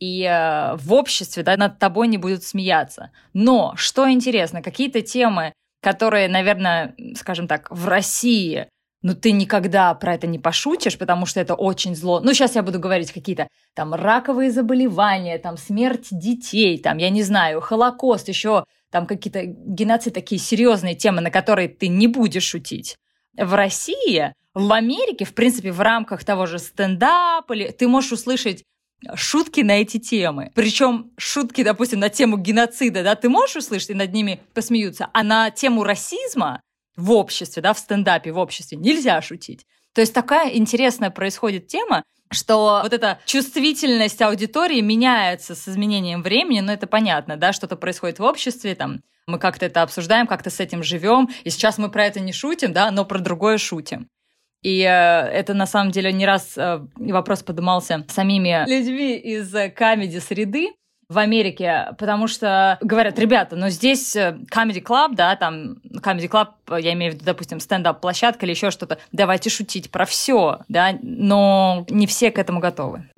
и 0.00 0.22
э, 0.24 0.76
в 0.76 0.92
обществе 0.92 1.42
да, 1.42 1.56
над 1.56 1.78
тобой 1.78 2.08
не 2.08 2.18
будут 2.18 2.42
смеяться. 2.42 3.10
Но, 3.32 3.74
что 3.76 4.10
интересно, 4.10 4.62
какие-то 4.62 5.00
темы, 5.00 5.52
которые, 5.80 6.28
наверное, 6.28 6.94
скажем 7.14 7.46
так, 7.46 7.70
в 7.70 7.86
России 7.88 8.68
ну 9.02 9.14
ты 9.14 9.32
никогда 9.32 9.94
про 9.94 10.14
это 10.14 10.26
не 10.26 10.38
пошутишь, 10.38 10.98
потому 10.98 11.26
что 11.26 11.40
это 11.40 11.54
очень 11.54 11.94
зло. 11.94 12.20
Ну, 12.20 12.32
сейчас 12.32 12.56
я 12.56 12.62
буду 12.62 12.80
говорить 12.80 13.12
какие-то 13.12 13.48
там 13.74 13.94
раковые 13.94 14.50
заболевания, 14.50 15.38
там 15.38 15.56
смерть 15.56 16.08
детей, 16.10 16.78
там, 16.78 16.98
я 16.98 17.10
не 17.10 17.22
знаю, 17.22 17.60
Холокост, 17.60 18.28
еще 18.28 18.64
там 18.90 19.06
какие-то 19.06 19.44
геноцид, 19.44 20.14
такие 20.14 20.40
серьезные 20.40 20.94
темы, 20.94 21.20
на 21.20 21.30
которые 21.30 21.68
ты 21.68 21.88
не 21.88 22.08
будешь 22.08 22.44
шутить. 22.44 22.96
В 23.36 23.54
России, 23.54 24.32
в 24.54 24.72
Америке, 24.72 25.24
в 25.24 25.34
принципе, 25.34 25.70
в 25.70 25.80
рамках 25.80 26.24
того 26.24 26.46
же 26.46 26.58
стендапа, 26.58 27.54
ты 27.54 27.86
можешь 27.86 28.12
услышать 28.12 28.64
шутки 29.14 29.60
на 29.60 29.80
эти 29.80 29.98
темы. 29.98 30.50
Причем 30.54 31.12
шутки, 31.16 31.62
допустим, 31.62 32.00
на 32.00 32.08
тему 32.08 32.36
геноцида, 32.36 33.04
да, 33.04 33.14
ты 33.14 33.28
можешь 33.28 33.56
услышать 33.56 33.90
и 33.90 33.94
над 33.94 34.12
ними 34.12 34.40
посмеются, 34.54 35.08
а 35.12 35.22
на 35.22 35.50
тему 35.50 35.84
расизма 35.84 36.62
в 36.98 37.12
обществе, 37.12 37.62
да, 37.62 37.72
в 37.72 37.78
стендапе 37.78 38.32
в 38.32 38.38
обществе 38.38 38.76
нельзя 38.76 39.22
шутить. 39.22 39.64
То 39.94 40.02
есть 40.02 40.12
такая 40.12 40.54
интересная 40.54 41.10
происходит 41.10 41.68
тема, 41.68 42.04
что 42.30 42.80
вот 42.82 42.92
эта 42.92 43.20
чувствительность 43.24 44.20
аудитории 44.20 44.80
меняется 44.80 45.54
с 45.54 45.66
изменением 45.68 46.22
времени, 46.22 46.60
ну 46.60 46.72
это 46.72 46.86
понятно, 46.86 47.36
да, 47.36 47.52
что-то 47.52 47.76
происходит 47.76 48.18
в 48.18 48.22
обществе, 48.24 48.74
там, 48.74 49.00
мы 49.26 49.38
как-то 49.38 49.66
это 49.66 49.82
обсуждаем, 49.82 50.26
как-то 50.26 50.50
с 50.50 50.60
этим 50.60 50.82
живем, 50.82 51.30
и 51.44 51.50
сейчас 51.50 51.78
мы 51.78 51.90
про 51.90 52.04
это 52.04 52.20
не 52.20 52.32
шутим, 52.32 52.72
да, 52.72 52.90
но 52.90 53.04
про 53.04 53.18
другое 53.18 53.58
шутим. 53.58 54.08
И 54.62 54.80
э, 54.80 54.86
это 54.88 55.54
на 55.54 55.66
самом 55.66 55.92
деле 55.92 56.12
не 56.12 56.26
раз 56.26 56.58
э, 56.58 56.80
вопрос 56.96 57.42
поднимался 57.42 58.04
самими 58.08 58.68
людьми 58.68 59.16
из 59.16 59.54
э, 59.54 59.70
камеди-среды, 59.70 60.72
в 61.08 61.16
Америке, 61.16 61.94
потому 61.98 62.28
что 62.28 62.76
говорят, 62.82 63.18
ребята, 63.18 63.56
ну 63.56 63.70
здесь 63.70 64.14
э, 64.14 64.38
Comedy 64.54 64.82
Club, 64.82 65.14
да, 65.14 65.36
там 65.36 65.78
Comedy 66.02 66.28
Club, 66.28 66.80
я 66.80 66.92
имею 66.92 67.12
в 67.12 67.14
виду, 67.14 67.24
допустим, 67.24 67.60
стендап-площадка 67.60 68.44
или 68.44 68.52
еще 68.52 68.70
что-то, 68.70 68.98
давайте 69.10 69.48
шутить 69.48 69.90
про 69.90 70.04
все, 70.04 70.60
да, 70.68 70.98
но 71.00 71.86
не 71.88 72.06
все 72.06 72.30
к 72.30 72.38
этому 72.38 72.60
готовы. 72.60 73.08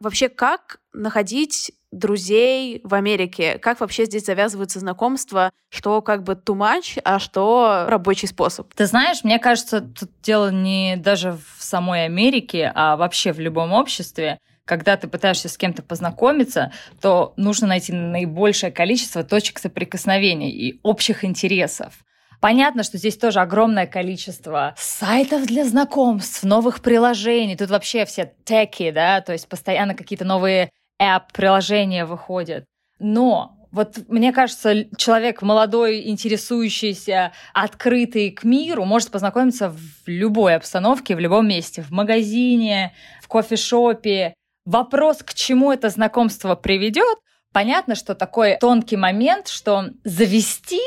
Вообще, 0.00 0.28
как 0.28 0.80
находить 0.92 1.72
друзей 1.92 2.80
в 2.82 2.94
Америке? 2.94 3.58
Как 3.58 3.80
вообще 3.80 4.04
здесь 4.04 4.26
завязываются 4.26 4.80
знакомства? 4.80 5.52
Что 5.70 6.02
как 6.02 6.22
бы 6.22 6.34
too 6.34 6.56
much, 6.56 7.00
а 7.04 7.18
что 7.18 7.86
рабочий 7.88 8.26
способ? 8.26 8.72
Ты 8.74 8.86
знаешь, 8.86 9.24
мне 9.24 9.38
кажется, 9.38 9.80
тут 9.80 10.10
дело 10.22 10.50
не 10.50 10.96
даже 10.96 11.32
в 11.32 11.62
самой 11.62 12.04
Америке, 12.04 12.70
а 12.74 12.96
вообще 12.96 13.32
в 13.32 13.40
любом 13.40 13.72
обществе 13.72 14.38
когда 14.68 14.98
ты 14.98 15.08
пытаешься 15.08 15.48
с 15.48 15.56
кем-то 15.56 15.82
познакомиться, 15.82 16.70
то 17.00 17.32
нужно 17.36 17.66
найти 17.66 17.92
наибольшее 17.92 18.70
количество 18.70 19.24
точек 19.24 19.58
соприкосновения 19.58 20.50
и 20.50 20.78
общих 20.82 21.24
интересов. 21.24 22.04
Понятно, 22.40 22.84
что 22.84 22.98
здесь 22.98 23.16
тоже 23.16 23.40
огромное 23.40 23.86
количество 23.86 24.74
сайтов 24.76 25.46
для 25.46 25.64
знакомств, 25.64 26.44
новых 26.44 26.82
приложений. 26.82 27.56
Тут 27.56 27.70
вообще 27.70 28.04
все 28.04 28.32
теки, 28.44 28.90
да, 28.92 29.22
то 29.22 29.32
есть 29.32 29.48
постоянно 29.48 29.94
какие-то 29.94 30.24
новые 30.24 30.70
app-приложения 31.00 32.04
выходят. 32.04 32.64
Но 33.00 33.58
вот 33.70 33.98
мне 34.08 34.32
кажется, 34.32 34.84
человек 34.96 35.42
молодой, 35.42 36.08
интересующийся, 36.08 37.32
открытый 37.52 38.30
к 38.30 38.44
миру, 38.44 38.84
может 38.84 39.10
познакомиться 39.10 39.70
в 39.70 40.06
любой 40.06 40.56
обстановке, 40.56 41.16
в 41.16 41.18
любом 41.18 41.48
месте, 41.48 41.82
в 41.82 41.90
магазине, 41.90 42.94
в 43.22 43.28
кофешопе. 43.28 44.34
Вопрос, 44.68 45.22
к 45.22 45.32
чему 45.32 45.72
это 45.72 45.88
знакомство 45.88 46.54
приведет, 46.54 47.16
понятно, 47.54 47.94
что 47.94 48.14
такой 48.14 48.58
тонкий 48.58 48.98
момент, 48.98 49.48
что 49.48 49.86
завести 50.04 50.82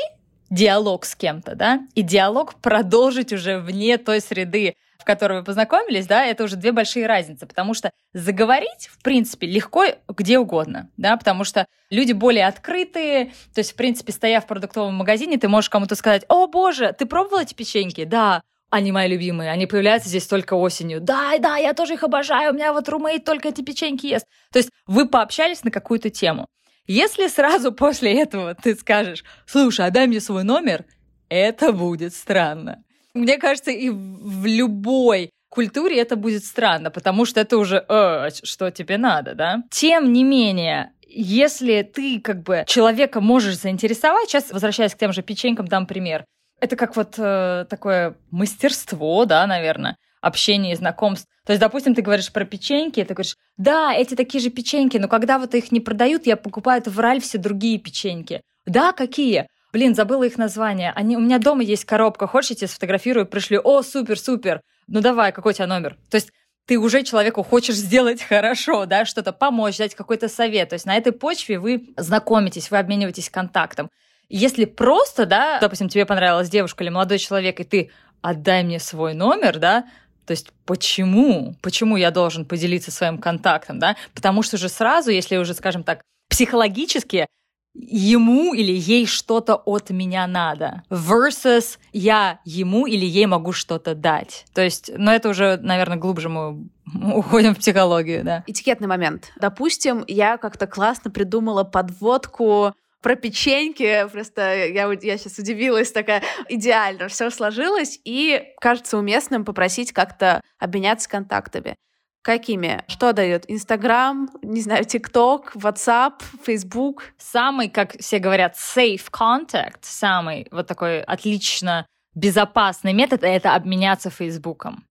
диалог 0.50 1.04
с 1.04 1.16
кем-то, 1.16 1.56
да, 1.56 1.80
и 1.96 2.02
диалог 2.02 2.54
продолжить 2.60 3.32
уже 3.32 3.58
вне 3.58 3.98
той 3.98 4.20
среды, 4.20 4.76
в 5.00 5.04
которой 5.04 5.40
вы 5.40 5.44
познакомились, 5.44 6.06
да, 6.06 6.24
это 6.24 6.44
уже 6.44 6.54
две 6.54 6.70
большие 6.70 7.08
разницы, 7.08 7.44
потому 7.44 7.74
что 7.74 7.90
заговорить, 8.12 8.88
в 8.88 9.02
принципе, 9.02 9.48
легко 9.48 9.86
где 10.06 10.38
угодно, 10.38 10.88
да, 10.96 11.16
потому 11.16 11.42
что 11.42 11.66
люди 11.90 12.12
более 12.12 12.46
открытые, 12.46 13.32
то 13.52 13.58
есть, 13.58 13.72
в 13.72 13.74
принципе, 13.74 14.12
стоя 14.12 14.40
в 14.40 14.46
продуктовом 14.46 14.94
магазине, 14.94 15.38
ты 15.38 15.48
можешь 15.48 15.70
кому-то 15.70 15.96
сказать, 15.96 16.24
о, 16.28 16.46
боже, 16.46 16.94
ты 16.96 17.04
пробовала 17.04 17.42
эти 17.42 17.54
печеньки? 17.54 18.04
Да. 18.04 18.42
Они 18.72 18.90
мои 18.90 19.06
любимые, 19.06 19.50
они 19.50 19.66
появляются 19.66 20.08
здесь 20.08 20.26
только 20.26 20.54
осенью. 20.54 20.98
Да, 21.02 21.36
да, 21.38 21.58
я 21.58 21.74
тоже 21.74 21.92
их 21.92 22.04
обожаю, 22.04 22.52
у 22.52 22.54
меня 22.54 22.72
вот 22.72 22.88
румейт 22.88 23.22
только 23.22 23.48
эти 23.48 23.60
печеньки 23.60 24.06
ест. 24.06 24.26
То 24.50 24.60
есть 24.60 24.70
вы 24.86 25.06
пообщались 25.06 25.62
на 25.62 25.70
какую-то 25.70 26.08
тему. 26.08 26.46
Если 26.86 27.26
сразу 27.26 27.72
после 27.84 28.18
этого 28.22 28.54
ты 28.54 28.74
скажешь, 28.74 29.24
слушай, 29.44 29.86
а 29.86 29.90
дай 29.90 30.06
мне 30.06 30.20
свой 30.22 30.42
номер, 30.42 30.86
это 31.28 31.72
будет 31.72 32.14
странно. 32.14 32.82
Мне 33.12 33.36
кажется, 33.36 33.70
и 33.70 33.90
в 33.90 34.46
любой 34.46 35.28
культуре 35.50 36.00
это 36.00 36.16
будет 36.16 36.42
странно, 36.42 36.90
потому 36.90 37.26
что 37.26 37.40
это 37.40 37.58
уже 37.58 37.84
э, 37.86 38.30
что 38.42 38.70
тебе 38.70 38.96
надо, 38.96 39.34
да? 39.34 39.64
Тем 39.70 40.14
не 40.14 40.24
менее, 40.24 40.92
если 41.06 41.82
ты 41.82 42.22
как 42.22 42.42
бы 42.42 42.64
человека 42.66 43.20
можешь 43.20 43.58
заинтересовать, 43.58 44.30
сейчас 44.30 44.50
возвращаясь 44.50 44.94
к 44.94 44.98
тем 44.98 45.12
же 45.12 45.20
печенькам, 45.20 45.68
дам 45.68 45.86
пример. 45.86 46.24
Это 46.62 46.76
как 46.76 46.94
вот 46.94 47.14
э, 47.18 47.66
такое 47.68 48.14
мастерство, 48.30 49.24
да, 49.24 49.48
наверное 49.48 49.96
общения 50.20 50.72
и 50.72 50.76
знакомств. 50.76 51.26
То 51.44 51.52
есть, 51.52 51.60
допустим, 51.60 51.92
ты 51.96 52.02
говоришь 52.02 52.32
про 52.32 52.44
печеньки, 52.44 53.02
ты 53.02 53.14
говоришь, 53.14 53.36
да, 53.56 53.92
эти 53.92 54.14
такие 54.14 54.40
же 54.40 54.48
печеньки, 54.48 54.96
но 54.96 55.08
когда 55.08 55.40
вот 55.40 55.56
их 55.56 55.72
не 55.72 55.80
продают, 55.80 56.24
я 56.24 56.36
покупаю 56.36 56.80
в 56.86 57.00
Ральфсе 57.00 57.38
другие 57.38 57.80
печеньки. 57.80 58.42
Да, 58.64 58.92
какие? 58.92 59.48
Блин, 59.72 59.96
забыла 59.96 60.22
их 60.22 60.38
название. 60.38 60.92
Они, 60.94 61.16
у 61.16 61.20
меня 61.20 61.40
дома 61.40 61.64
есть 61.64 61.84
коробка, 61.84 62.28
хочешь, 62.28 62.50
я 62.50 62.56
тебе 62.56 62.68
сфотографирую, 62.68 63.26
пришлю. 63.26 63.60
О, 63.64 63.82
супер, 63.82 64.16
супер. 64.16 64.60
Ну 64.86 65.00
давай, 65.00 65.32
какой 65.32 65.50
у 65.50 65.56
тебя 65.56 65.66
номер? 65.66 65.96
То 66.10 66.14
есть 66.14 66.30
ты 66.68 66.78
уже 66.78 67.02
человеку 67.02 67.42
хочешь 67.42 67.74
сделать 67.74 68.22
хорошо, 68.28 68.86
да, 68.86 69.04
что-то 69.04 69.32
помочь, 69.32 69.78
дать 69.78 69.96
какой-то 69.96 70.28
совет. 70.28 70.68
То 70.68 70.74
есть 70.74 70.86
на 70.86 70.96
этой 70.96 71.10
почве 71.10 71.58
вы 71.58 71.88
знакомитесь, 71.96 72.70
вы 72.70 72.78
обмениваетесь 72.78 73.30
контактом. 73.30 73.90
Если 74.34 74.64
просто, 74.64 75.26
да, 75.26 75.58
допустим, 75.60 75.90
тебе 75.90 76.06
понравилась 76.06 76.48
девушка 76.48 76.82
или 76.82 76.90
молодой 76.90 77.18
человек, 77.18 77.60
и 77.60 77.64
ты 77.64 77.90
отдай 78.22 78.64
мне 78.64 78.80
свой 78.80 79.12
номер, 79.12 79.58
да, 79.58 79.84
то 80.24 80.30
есть 80.30 80.52
почему? 80.64 81.54
Почему 81.60 81.98
я 81.98 82.10
должен 82.10 82.46
поделиться 82.46 82.90
своим 82.90 83.18
контактом, 83.18 83.78
да? 83.78 83.94
Потому 84.14 84.42
что 84.42 84.56
же 84.56 84.70
сразу, 84.70 85.10
если 85.10 85.36
уже, 85.36 85.52
скажем 85.52 85.82
так, 85.82 86.00
психологически 86.30 87.26
ему 87.74 88.54
или 88.54 88.72
ей 88.72 89.04
что-то 89.04 89.56
от 89.56 89.90
меня 89.90 90.26
надо, 90.26 90.82
versus 90.88 91.78
я 91.92 92.40
ему 92.46 92.86
или 92.86 93.04
ей 93.04 93.26
могу 93.26 93.52
что-то 93.52 93.94
дать. 93.94 94.46
То 94.54 94.62
есть, 94.62 94.90
ну 94.96 95.10
это 95.10 95.28
уже, 95.28 95.58
наверное, 95.58 95.98
глубже 95.98 96.30
мы 96.30 96.68
уходим 97.14 97.54
в 97.54 97.58
психологию, 97.58 98.24
да. 98.24 98.44
Этикетный 98.46 98.88
момент. 98.88 99.30
Допустим, 99.36 100.04
я 100.08 100.38
как-то 100.38 100.66
классно 100.66 101.10
придумала 101.10 101.64
подводку 101.64 102.74
про 103.02 103.16
печеньки. 103.16 104.08
Просто 104.10 104.68
я, 104.68 104.90
я 104.90 105.18
сейчас 105.18 105.38
удивилась, 105.38 105.92
такая 105.92 106.22
идеально 106.48 107.08
все 107.08 107.30
сложилось. 107.30 108.00
И 108.04 108.42
кажется 108.60 108.96
уместным 108.96 109.44
попросить 109.44 109.92
как-то 109.92 110.40
обменяться 110.58 111.08
контактами. 111.08 111.76
Какими? 112.22 112.84
Что 112.86 113.12
дает? 113.12 113.50
Инстаграм, 113.50 114.30
не 114.42 114.60
знаю, 114.60 114.84
ТикТок, 114.84 115.56
WhatsApp, 115.56 116.22
Facebook? 116.44 117.02
Самый, 117.18 117.68
как 117.68 117.98
все 117.98 118.20
говорят, 118.20 118.54
safe 118.54 119.10
contact, 119.10 119.80
самый 119.80 120.46
вот 120.52 120.68
такой 120.68 121.02
отлично 121.02 121.84
безопасный 122.14 122.92
метод— 122.92 123.20
это 123.22 123.54
обменяться 123.54 124.10
Фейсбуком. 124.10 124.84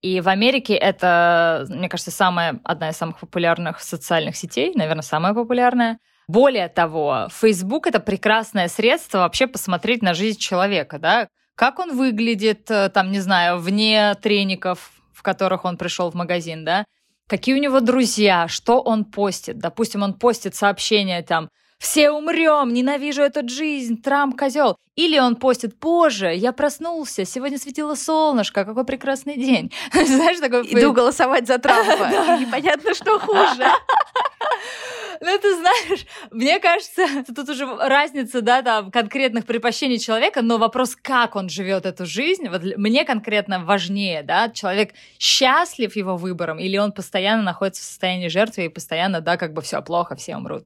И 0.00 0.20
в 0.20 0.28
Америке 0.28 0.74
это, 0.74 1.66
мне 1.68 1.88
кажется, 1.88 2.12
самая, 2.12 2.60
одна 2.64 2.90
из 2.90 2.96
самых 2.96 3.18
популярных 3.18 3.80
социальных 3.80 4.36
сетей, 4.36 4.72
наверное, 4.74 5.02
самая 5.02 5.34
популярная. 5.34 5.98
Более 6.28 6.68
того, 6.68 7.28
Facebook— 7.32 7.86
это 7.88 8.00
прекрасное 8.00 8.68
средство 8.68 9.18
вообще 9.18 9.46
посмотреть 9.46 10.02
на 10.02 10.12
жизнь 10.12 10.38
человека, 10.38 10.98
да, 10.98 11.28
как 11.54 11.78
он 11.78 11.96
выглядит, 11.96 12.70
э, 12.70 12.90
там, 12.90 13.10
не 13.10 13.18
знаю, 13.20 13.58
вне 13.58 14.14
треников, 14.22 14.92
в 15.14 15.22
которых 15.22 15.64
он 15.64 15.78
пришел 15.78 16.10
в 16.10 16.14
магазин, 16.14 16.66
да, 16.66 16.84
какие 17.26 17.54
у 17.54 17.58
него 17.58 17.80
друзья, 17.80 18.46
что 18.46 18.80
он 18.80 19.06
постит. 19.06 19.58
Допустим, 19.58 20.02
он 20.02 20.14
постит 20.14 20.54
сообщение 20.54 21.22
там 21.22 21.48
«Все 21.78 22.10
умрем, 22.10 22.74
ненавижу 22.74 23.22
эту 23.22 23.48
жизнь, 23.48 24.02
Трамп 24.02 24.36
козел». 24.36 24.76
Или 24.96 25.18
он 25.18 25.34
постит 25.34 25.78
«Боже, 25.80 26.34
я 26.34 26.52
проснулся, 26.52 27.24
сегодня 27.24 27.58
светило 27.58 27.94
солнышко, 27.94 28.66
какой 28.66 28.84
прекрасный 28.84 29.36
день». 29.36 29.72
Знаешь, 29.92 30.40
такой... 30.40 30.62
Иду 30.66 30.92
голосовать 30.92 31.46
за 31.46 31.58
Трампа. 31.58 32.36
Непонятно, 32.40 32.94
что 32.94 33.18
хуже. 33.18 33.64
Ну, 35.20 35.38
ты 35.38 35.56
знаешь, 35.56 36.06
мне 36.30 36.60
кажется, 36.60 37.24
тут 37.34 37.48
уже 37.48 37.66
разница, 37.66 38.40
да, 38.40 38.62
там, 38.62 38.90
конкретных 38.90 39.46
предпочтений 39.46 39.98
человека, 39.98 40.42
но 40.42 40.58
вопрос, 40.58 40.96
как 40.96 41.36
он 41.36 41.48
живет 41.48 41.86
эту 41.86 42.06
жизнь, 42.06 42.48
вот 42.48 42.62
мне 42.76 43.04
конкретно 43.04 43.64
важнее, 43.64 44.22
да, 44.22 44.48
человек 44.50 44.94
счастлив 45.18 45.94
его 45.96 46.16
выбором 46.16 46.58
или 46.58 46.76
он 46.76 46.92
постоянно 46.92 47.42
находится 47.42 47.82
в 47.82 47.86
состоянии 47.86 48.28
жертвы 48.28 48.66
и 48.66 48.68
постоянно, 48.68 49.20
да, 49.20 49.36
как 49.36 49.52
бы 49.52 49.62
все 49.62 49.82
плохо, 49.82 50.16
все 50.16 50.36
умрут. 50.36 50.64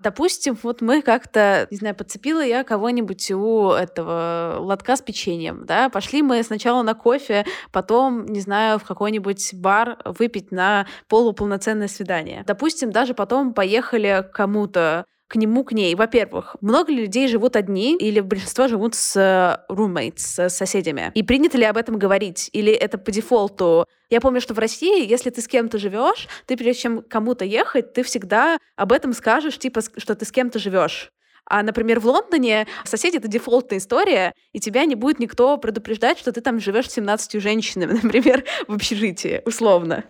Допустим, 0.00 0.56
вот 0.62 0.80
мы 0.80 1.02
как-то, 1.02 1.66
не 1.72 1.76
знаю, 1.76 1.94
подцепила 1.96 2.40
я 2.40 2.62
кого-нибудь 2.62 3.32
у 3.32 3.70
этого 3.70 4.56
лотка 4.60 4.94
с 4.94 5.02
печеньем, 5.02 5.66
да, 5.66 5.88
пошли 5.88 6.22
мы 6.22 6.40
сначала 6.44 6.82
на 6.82 6.94
кофе, 6.94 7.44
потом, 7.72 8.26
не 8.26 8.40
знаю, 8.40 8.78
в 8.78 8.84
какой-нибудь 8.84 9.54
бар 9.54 9.98
выпить 10.04 10.52
на 10.52 10.86
полуполноценное 11.08 11.88
свидание. 11.88 12.44
Допустим, 12.46 12.92
даже 12.92 13.12
потом 13.12 13.52
поехали 13.52 14.24
к 14.30 14.32
кому-то 14.32 15.04
к 15.28 15.36
нему, 15.36 15.62
к 15.62 15.72
ней. 15.72 15.94
Во-первых, 15.94 16.56
много 16.60 16.90
ли 16.90 17.02
людей 17.02 17.28
живут 17.28 17.54
одни, 17.54 17.96
или 17.96 18.20
большинство 18.20 18.66
живут 18.66 18.94
с 18.94 19.14
э, 19.16 19.72
roommates, 19.72 20.48
с 20.48 20.56
соседями? 20.56 21.12
И 21.14 21.22
принято 21.22 21.58
ли 21.58 21.64
об 21.64 21.76
этом 21.76 21.98
говорить? 21.98 22.48
Или 22.52 22.72
это 22.72 22.98
по 22.98 23.10
дефолту? 23.10 23.86
Я 24.10 24.20
помню, 24.20 24.40
что 24.40 24.54
в 24.54 24.58
России, 24.58 25.06
если 25.06 25.28
ты 25.30 25.42
с 25.42 25.48
кем-то 25.48 25.78
живешь, 25.78 26.28
ты 26.46 26.56
прежде 26.56 26.82
чем 26.82 27.02
кому-то 27.02 27.44
ехать, 27.44 27.92
ты 27.92 28.02
всегда 28.02 28.58
об 28.74 28.92
этом 28.92 29.12
скажешь, 29.12 29.58
типа, 29.58 29.82
что 29.98 30.14
ты 30.14 30.24
с 30.24 30.32
кем-то 30.32 30.58
живешь. 30.58 31.12
А, 31.44 31.62
например, 31.62 32.00
в 32.00 32.06
Лондоне 32.06 32.66
соседи— 32.84 33.16
это 33.18 33.28
дефолтная 33.28 33.78
история, 33.78 34.34
и 34.52 34.60
тебя 34.60 34.84
не 34.84 34.94
будет 34.94 35.18
никто 35.18 35.56
предупреждать, 35.56 36.18
что 36.18 36.32
ты 36.32 36.40
там 36.40 36.60
живешь 36.60 36.90
с 36.90 36.94
17 36.94 37.40
женщинами, 37.40 37.98
например, 38.02 38.44
в 38.66 38.74
общежитии, 38.74 39.42
условно 39.44 40.04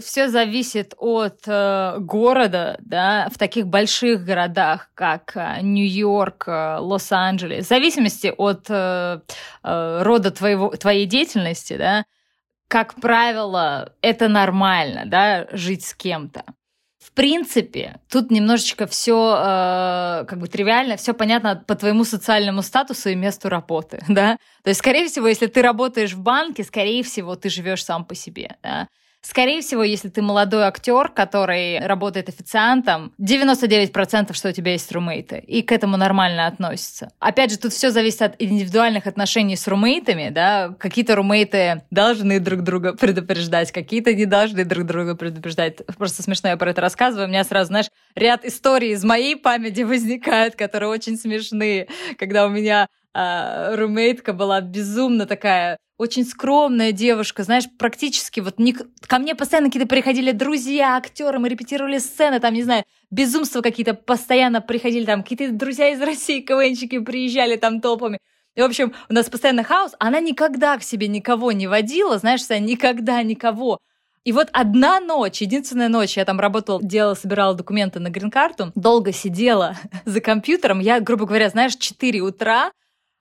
все 0.00 0.28
зависит 0.28 0.94
от 0.98 1.40
э, 1.46 1.96
города, 1.98 2.78
да, 2.80 3.28
в 3.32 3.38
таких 3.38 3.66
больших 3.66 4.24
городах, 4.24 4.90
как 4.94 5.32
э, 5.36 5.58
Нью-Йорк, 5.62 6.44
э, 6.46 6.76
Лос-Анджелес, 6.78 7.66
в 7.66 7.68
зависимости 7.68 8.32
от 8.36 8.66
э, 8.68 9.20
э, 9.62 10.02
рода 10.02 10.30
твоего, 10.30 10.70
твоей 10.70 11.06
деятельности, 11.06 11.76
да, 11.76 12.04
как 12.68 12.94
правило, 12.94 13.92
это 14.00 14.28
нормально, 14.28 15.02
да, 15.04 15.46
жить 15.52 15.84
с 15.84 15.94
кем-то. 15.94 16.44
В 16.98 17.12
принципе, 17.12 18.00
тут 18.08 18.30
немножечко 18.30 18.86
все 18.86 19.36
э, 19.36 20.24
как 20.24 20.38
бы 20.38 20.46
тривиально, 20.46 20.96
все 20.96 21.12
понятно 21.12 21.62
по 21.66 21.74
твоему 21.74 22.04
социальному 22.04 22.62
статусу 22.62 23.10
и 23.10 23.14
месту 23.14 23.50
работы, 23.50 24.02
да. 24.08 24.38
То 24.62 24.70
есть, 24.70 24.78
скорее 24.78 25.08
всего, 25.08 25.26
если 25.28 25.48
ты 25.48 25.60
работаешь 25.60 26.14
в 26.14 26.20
банке, 26.20 26.64
скорее 26.64 27.02
всего, 27.02 27.36
ты 27.36 27.50
живешь 27.50 27.84
сам 27.84 28.06
по 28.06 28.14
себе, 28.14 28.56
да. 28.62 28.88
Скорее 29.22 29.60
всего, 29.60 29.84
если 29.84 30.08
ты 30.08 30.20
молодой 30.20 30.64
актер, 30.64 31.08
который 31.08 31.78
работает 31.78 32.28
официантом, 32.28 33.12
99% 33.20 34.34
что 34.34 34.48
у 34.48 34.52
тебя 34.52 34.72
есть 34.72 34.90
румейты, 34.90 35.38
и 35.38 35.62
к 35.62 35.70
этому 35.70 35.96
нормально 35.96 36.48
относятся. 36.48 37.12
Опять 37.20 37.52
же, 37.52 37.58
тут 37.58 37.72
все 37.72 37.90
зависит 37.90 38.22
от 38.22 38.34
индивидуальных 38.40 39.06
отношений 39.06 39.56
с 39.56 39.68
румейтами, 39.68 40.30
да, 40.30 40.74
какие-то 40.76 41.14
румейты 41.14 41.82
должны 41.92 42.40
друг 42.40 42.62
друга 42.62 42.94
предупреждать, 42.94 43.70
какие-то 43.70 44.12
не 44.12 44.26
должны 44.26 44.64
друг 44.64 44.86
друга 44.86 45.14
предупреждать. 45.14 45.86
Просто 45.96 46.24
смешно 46.24 46.48
я 46.50 46.56
про 46.56 46.70
это 46.70 46.80
рассказываю, 46.80 47.28
у 47.28 47.30
меня 47.30 47.44
сразу, 47.44 47.68
знаешь, 47.68 47.90
ряд 48.16 48.44
историй 48.44 48.90
из 48.90 49.04
моей 49.04 49.36
памяти 49.36 49.82
возникает, 49.82 50.56
которые 50.56 50.88
очень 50.88 51.16
смешные, 51.16 51.86
когда 52.18 52.44
у 52.44 52.48
меня 52.48 52.88
а, 53.14 53.76
румейтка 53.76 54.32
была 54.32 54.60
безумно 54.60 55.26
такая 55.26 55.78
очень 56.02 56.26
скромная 56.26 56.90
девушка, 56.90 57.44
знаешь, 57.44 57.64
практически 57.78 58.40
вот 58.40 58.58
не... 58.58 58.72
ко 58.72 59.18
мне 59.18 59.36
постоянно 59.36 59.68
какие-то 59.68 59.88
приходили 59.88 60.32
друзья, 60.32 60.96
актеры, 60.96 61.38
мы 61.38 61.48
репетировали 61.48 61.98
сцены, 61.98 62.40
там, 62.40 62.54
не 62.54 62.64
знаю, 62.64 62.82
безумства 63.12 63.60
какие-то 63.60 63.94
постоянно 63.94 64.60
приходили, 64.60 65.04
там, 65.04 65.22
какие-то 65.22 65.54
друзья 65.54 65.90
из 65.90 66.02
России, 66.02 66.40
КВНчики 66.40 66.98
приезжали 66.98 67.54
там 67.54 67.80
толпами. 67.80 68.18
И, 68.56 68.60
в 68.60 68.64
общем, 68.64 68.92
у 69.08 69.14
нас 69.14 69.30
постоянно 69.30 69.62
хаос. 69.62 69.92
Она 70.00 70.18
никогда 70.18 70.76
к 70.76 70.82
себе 70.82 71.06
никого 71.06 71.52
не 71.52 71.68
водила, 71.68 72.18
знаешь, 72.18 72.42
никогда 72.50 73.22
никого. 73.22 73.78
И 74.24 74.32
вот 74.32 74.48
одна 74.52 74.98
ночь, 74.98 75.40
единственная 75.40 75.88
ночь, 75.88 76.16
я 76.16 76.24
там 76.24 76.40
работала, 76.40 76.80
делала, 76.82 77.14
собирала 77.14 77.54
документы 77.54 78.00
на 78.00 78.10
грин-карту, 78.10 78.72
долго 78.74 79.12
сидела 79.12 79.76
за 80.04 80.20
компьютером. 80.20 80.80
Я, 80.80 80.98
грубо 80.98 81.26
говоря, 81.26 81.48
знаешь, 81.48 81.76
4 81.76 82.20
утра 82.20 82.72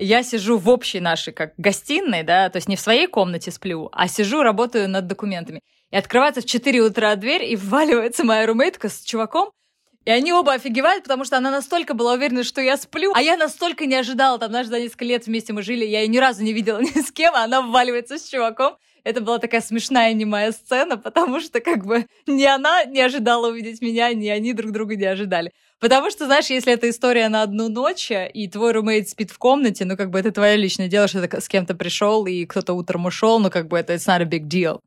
я 0.01 0.23
сижу 0.23 0.57
в 0.57 0.67
общей 0.69 0.99
нашей 0.99 1.31
как 1.31 1.53
гостиной, 1.57 2.23
да, 2.23 2.49
то 2.49 2.57
есть 2.57 2.67
не 2.67 2.75
в 2.75 2.79
своей 2.79 3.07
комнате 3.07 3.51
сплю, 3.51 3.89
а 3.91 4.07
сижу, 4.07 4.41
работаю 4.41 4.89
над 4.89 5.07
документами. 5.07 5.61
И 5.91 5.95
открывается 5.95 6.41
в 6.41 6.45
4 6.45 6.81
утра 6.81 7.15
дверь, 7.15 7.43
и 7.43 7.55
вваливается 7.55 8.23
моя 8.23 8.45
румейтка 8.47 8.89
с 8.89 9.01
чуваком, 9.01 9.51
и 10.03 10.09
они 10.09 10.33
оба 10.33 10.53
офигевают, 10.53 11.03
потому 11.03 11.25
что 11.25 11.37
она 11.37 11.51
настолько 11.51 11.93
была 11.93 12.13
уверена, 12.13 12.43
что 12.43 12.59
я 12.61 12.77
сплю, 12.77 13.13
а 13.13 13.21
я 13.21 13.37
настолько 13.37 13.85
не 13.85 13.95
ожидала, 13.95 14.39
там, 14.39 14.49
знаешь, 14.49 14.67
за 14.67 14.79
несколько 14.79 15.05
лет 15.05 15.27
вместе 15.27 15.53
мы 15.53 15.61
жили, 15.61 15.85
я 15.85 16.01
ее 16.01 16.07
ни 16.07 16.17
разу 16.17 16.43
не 16.43 16.53
видела 16.53 16.79
ни 16.81 17.01
с 17.01 17.11
кем, 17.11 17.35
а 17.35 17.43
она 17.43 17.61
вваливается 17.61 18.17
с 18.17 18.27
чуваком. 18.27 18.77
Это 19.03 19.21
была 19.21 19.39
такая 19.39 19.61
смешная 19.61 20.13
немая 20.13 20.51
сцена, 20.51 20.97
потому 20.97 21.39
что 21.39 21.59
как 21.59 21.85
бы 21.85 22.05
ни 22.27 22.43
она 22.43 22.83
не 22.85 23.01
ожидала 23.01 23.49
увидеть 23.49 23.81
меня, 23.81 24.13
ни 24.13 24.27
они 24.27 24.53
друг 24.53 24.71
друга 24.71 24.95
не 24.95 25.05
ожидали. 25.05 25.51
Потому 25.79 26.11
что, 26.11 26.25
знаешь, 26.25 26.51
если 26.51 26.73
это 26.73 26.87
история 26.89 27.27
на 27.27 27.41
одну 27.41 27.67
ночь, 27.67 28.11
и 28.11 28.47
твой 28.47 28.71
румейт 28.73 29.09
спит 29.09 29.31
в 29.31 29.39
комнате, 29.39 29.83
ну, 29.85 29.97
как 29.97 30.11
бы 30.11 30.19
это 30.19 30.31
твое 30.31 30.55
личное 30.55 30.87
дело, 30.87 31.07
что 31.07 31.27
ты 31.27 31.41
с 31.41 31.47
кем-то 31.47 31.73
пришел, 31.73 32.27
и 32.27 32.45
кто-то 32.45 32.73
утром 32.73 33.05
ушел, 33.07 33.39
ну, 33.39 33.49
как 33.49 33.67
бы 33.67 33.79
это 33.79 33.93
it's 33.93 34.07
not 34.07 34.21
a 34.21 34.25
big 34.25 34.47
deal. 34.47 34.81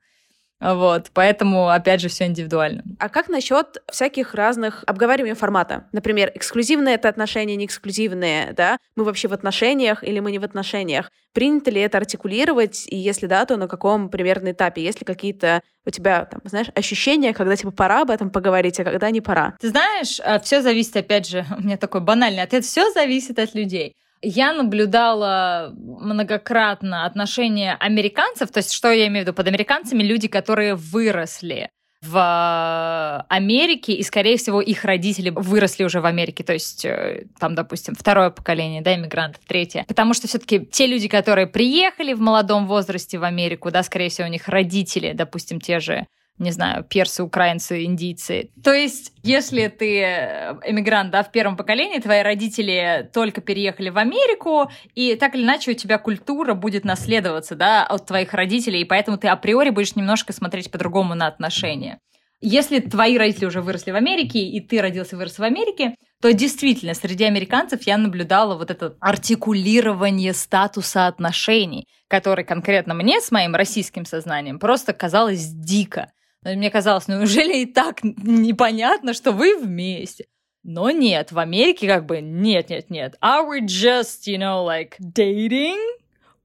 Вот, 0.65 1.11
поэтому, 1.13 1.69
опять 1.69 2.01
же, 2.01 2.09
все 2.09 2.25
индивидуально. 2.25 2.83
А 2.99 3.11
как 3.11 3.29
насчет 3.29 3.83
всяких 3.93 4.35
разных 4.35 4.83
обговариваний 4.87 5.35
формата? 5.35 5.89
Например, 5.93 6.33
эксклюзивные 6.35 6.95
это 6.95 7.11
отношения, 7.11 7.55
не 7.57 7.67
эксклюзивные, 7.67 8.55
да? 8.55 8.79
Мы 8.97 9.05
вообще 9.05 9.29
в 9.29 9.35
отношениях 9.35 10.03
или 10.03 10.21
мы 10.21 10.33
не 10.33 10.39
в 10.39 10.45
отношениях? 10.45 11.11
Принято 11.35 11.71
ли 11.71 11.83
это 11.83 11.99
артикулировать? 11.99 12.87
И 12.89 12.97
если 12.97 13.27
да, 13.27 13.45
то 13.45 13.59
на 13.59 13.69
каком 13.69 14.09
примерно 14.09 14.53
этапе? 14.53 14.83
Есть 14.83 15.01
ли 15.01 15.05
какие-то 15.05 15.61
у 15.85 15.91
тебя, 15.91 16.25
там, 16.25 16.41
знаешь, 16.45 16.69
ощущения, 16.75 17.35
когда 17.35 17.57
типа 17.57 17.71
пора 17.71 18.03
об 18.03 18.11
этом 18.11 18.31
поговорить, 18.31 18.81
а 18.81 18.85
когда 18.85 19.11
не 19.11 19.21
пора? 19.21 19.57
Ты 19.61 19.69
знаешь, 19.69 20.19
а, 20.25 20.39
все 20.39 20.63
зависит, 20.63 20.97
опять 20.97 21.29
же, 21.29 21.45
у 21.59 21.63
меня 21.63 21.77
такой 21.77 22.01
банальный 22.01 22.43
ответ, 22.43 22.65
все 22.65 22.91
зависит 22.91 23.39
от 23.39 23.55
людей 23.55 23.97
я 24.25 24.53
наблюдала 24.53 25.73
многократно 25.77 27.07
отношения 27.07 27.77
американцев, 27.79 28.51
то 28.51 28.59
есть 28.59 28.73
что 28.73 28.91
я 28.91 29.07
имею 29.07 29.25
в 29.25 29.29
виду 29.29 29.35
под 29.35 29.49
американцами, 29.49 30.03
люди, 30.03 30.29
которые 30.29 30.75
выросли 30.75 31.71
в 32.03 33.25
Америке, 33.29 33.95
и, 33.95 34.03
скорее 34.03 34.37
всего, 34.37 34.61
их 34.61 34.85
родители 34.85 35.31
выросли 35.31 35.85
уже 35.85 36.01
в 36.01 36.07
Америке, 36.07 36.45
то 36.45 36.53
есть 36.53 36.85
э, 36.85 37.27
там, 37.39 37.55
допустим, 37.55 37.95
второе 37.95 38.31
поколение, 38.31 38.83
да, 38.83 38.95
иммигрантов, 38.95 39.43
третье. 39.47 39.85
Потому 39.89 40.13
что 40.13 40.29
все-таки 40.29 40.61
те 40.67 40.87
люди, 40.87 41.09
которые 41.09 41.47
приехали 41.47 42.13
в 42.13 42.21
молодом 42.21 42.67
возрасте 42.67 43.19
в 43.19 43.25
Америку, 43.25 43.71
да, 43.71 43.83
скорее 43.83 44.11
всего, 44.11 44.27
у 44.27 44.31
них 44.31 44.49
родители, 44.49 45.13
допустим, 45.15 45.61
те 45.61 45.81
же 45.81 46.07
не 46.39 46.51
знаю, 46.51 46.85
персы, 46.85 47.23
украинцы, 47.23 47.85
индийцы. 47.85 48.51
То 48.63 48.73
есть, 48.73 49.13
если 49.23 49.69
ты 49.69 50.01
э, 50.01 50.55
эмигрант, 50.67 51.11
да, 51.13 51.23
в 51.23 51.31
первом 51.31 51.57
поколении, 51.57 52.01
твои 52.01 52.23
родители 52.23 53.09
только 53.13 53.41
переехали 53.41 53.91
в 53.91 53.99
Америку, 53.99 54.71
и 54.95 55.15
так 55.15 55.35
или 55.35 55.45
иначе 55.45 55.71
у 55.71 55.75
тебя 55.75 55.99
культура 55.99 56.55
будет 56.55 56.85
наследоваться, 56.85 57.55
да, 57.55 57.87
от 57.87 58.07
твоих 58.07 58.35
родителей, 58.35 58.81
и 58.81 58.85
поэтому 58.85 59.17
ты 59.17 59.29
априори 59.29 59.71
будешь 59.71 59.95
немножко 59.95 60.33
смотреть 60.33 60.71
по-другому 60.71 61.15
на 61.15 61.29
отношения. 61.29 62.01
Если 62.41 62.81
твои 62.81 63.17
родители 63.17 63.47
уже 63.47 63.63
выросли 63.63 63.91
в 63.91 63.97
Америке, 63.97 64.41
и 64.41 64.61
ты 64.61 64.83
родился 64.83 65.17
и 65.17 65.19
вырос 65.19 65.39
в 65.39 65.43
Америке, 65.43 65.95
то 66.21 66.33
действительно 66.33 66.95
среди 66.95 67.25
американцев 67.25 67.87
я 67.87 67.97
наблюдала 67.97 68.57
вот 68.57 68.71
это 68.71 68.97
артикулирование 69.01 70.35
статуса 70.35 71.07
отношений, 71.07 71.87
который 72.09 72.45
конкретно 72.45 72.93
мне 72.93 73.21
с 73.21 73.31
моим 73.31 73.55
российским 73.55 74.05
сознанием 74.05 74.59
просто 74.59 74.93
казалось 74.93 75.47
дико. 75.47 76.11
Мне 76.45 76.71
казалось, 76.71 77.09
ну 77.09 77.19
неужели 77.19 77.63
и 77.63 77.67
так 77.67 78.03
непонятно, 78.03 79.15
что 79.15 79.33
вы 79.33 79.57
вместе? 79.57 80.27
Но 80.63 80.91
нет, 80.91 81.33
в 81.33 81.39
Америке 81.39 81.87
как 81.87 82.07
бы 82.07 82.21
нет, 82.21 82.71
нет, 82.71 82.91
нет. 82.91 83.17
Are 83.23 83.47
we 83.47 83.61
just, 83.61 84.27
you 84.27 84.39
know, 84.39 84.65
like 84.65 84.97
dating? 84.99 85.79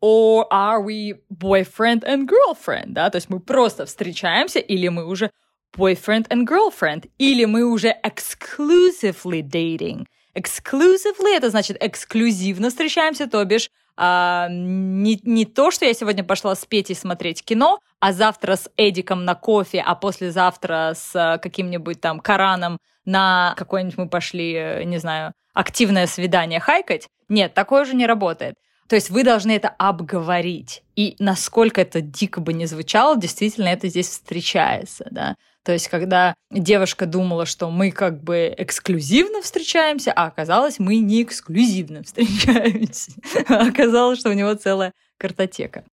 Or 0.02 0.46
are 0.52 0.82
we 0.82 1.16
boyfriend 1.30 2.04
and 2.06 2.28
girlfriend? 2.28 2.94
Да, 2.94 3.10
то 3.10 3.18
есть 3.18 3.30
мы 3.30 3.40
просто 3.40 3.86
встречаемся 3.86 4.60
или 4.60 4.88
мы 4.88 5.06
уже 5.06 5.32
boyfriend 5.76 6.28
and 6.30 6.46
girlfriend, 6.46 7.10
или 7.18 7.46
мы 7.46 7.66
уже 7.66 7.96
exclusively 8.04 9.42
dating. 9.42 10.06
Exclusively 10.36 11.36
это 11.36 11.50
значит 11.50 11.78
эксклюзивно 11.82 12.70
встречаемся, 12.70 13.28
то 13.28 13.44
бишь 13.44 13.70
а, 14.02 14.48
не, 14.50 15.20
не 15.24 15.44
то, 15.46 15.72
что 15.72 15.84
я 15.84 15.94
сегодня 15.94 16.24
пошла 16.24 16.56
с 16.56 16.66
Петей 16.66 16.96
смотреть 16.96 17.44
кино, 17.44 17.80
а 18.00 18.14
завтра 18.14 18.56
с 18.56 18.72
Эдиком 18.78 19.26
на 19.26 19.36
кофе, 19.36 19.84
а 19.86 19.94
послезавтра 19.94 20.94
с 20.96 21.14
а, 21.14 21.38
каким-нибудь 21.38 22.00
там 22.00 22.22
Кораном 22.22 22.78
на 23.04 23.54
какое-нибудь 23.58 23.98
мы 23.98 24.08
пошли, 24.08 24.84
не 24.86 25.00
знаю, 25.00 25.34
активное 25.54 26.08
свидание 26.08 26.62
хайкать. 26.62 27.10
Нет, 27.28 27.54
такое 27.54 27.82
уже 27.82 27.94
не 27.94 28.06
работает. 28.06 28.56
То 28.88 28.96
есть 28.96 29.10
вы 29.10 29.26
должны 29.26 29.52
это 29.52 29.68
обговорить. 29.68 30.82
И 30.96 31.18
насколько 31.20 31.82
это 31.82 32.00
дико 32.00 32.40
бы 32.40 32.54
не 32.54 32.68
звучало, 32.68 33.18
действительно 33.18 33.68
это 33.68 33.90
здесь 33.90 34.08
встречается, 34.08 35.08
да. 35.12 35.36
То 35.70 35.74
есть, 35.74 35.88
когда 35.88 36.34
девушка 36.50 37.06
думала, 37.06 37.46
что 37.46 37.70
мы 37.70 37.92
как 37.92 38.24
бы 38.24 38.52
эксклюзивно 38.58 39.44
встречаемся, 39.44 40.12
а 40.12 40.26
оказалось, 40.26 40.80
мы 40.80 40.98
не 40.98 41.22
эксклюзивно 41.22 42.02
встречаемся. 42.02 43.12
Оказалось, 43.48 44.18
что 44.18 44.32
у 44.32 44.34
него 44.34 44.56
целая 44.56 44.94
картотека. 45.20 45.84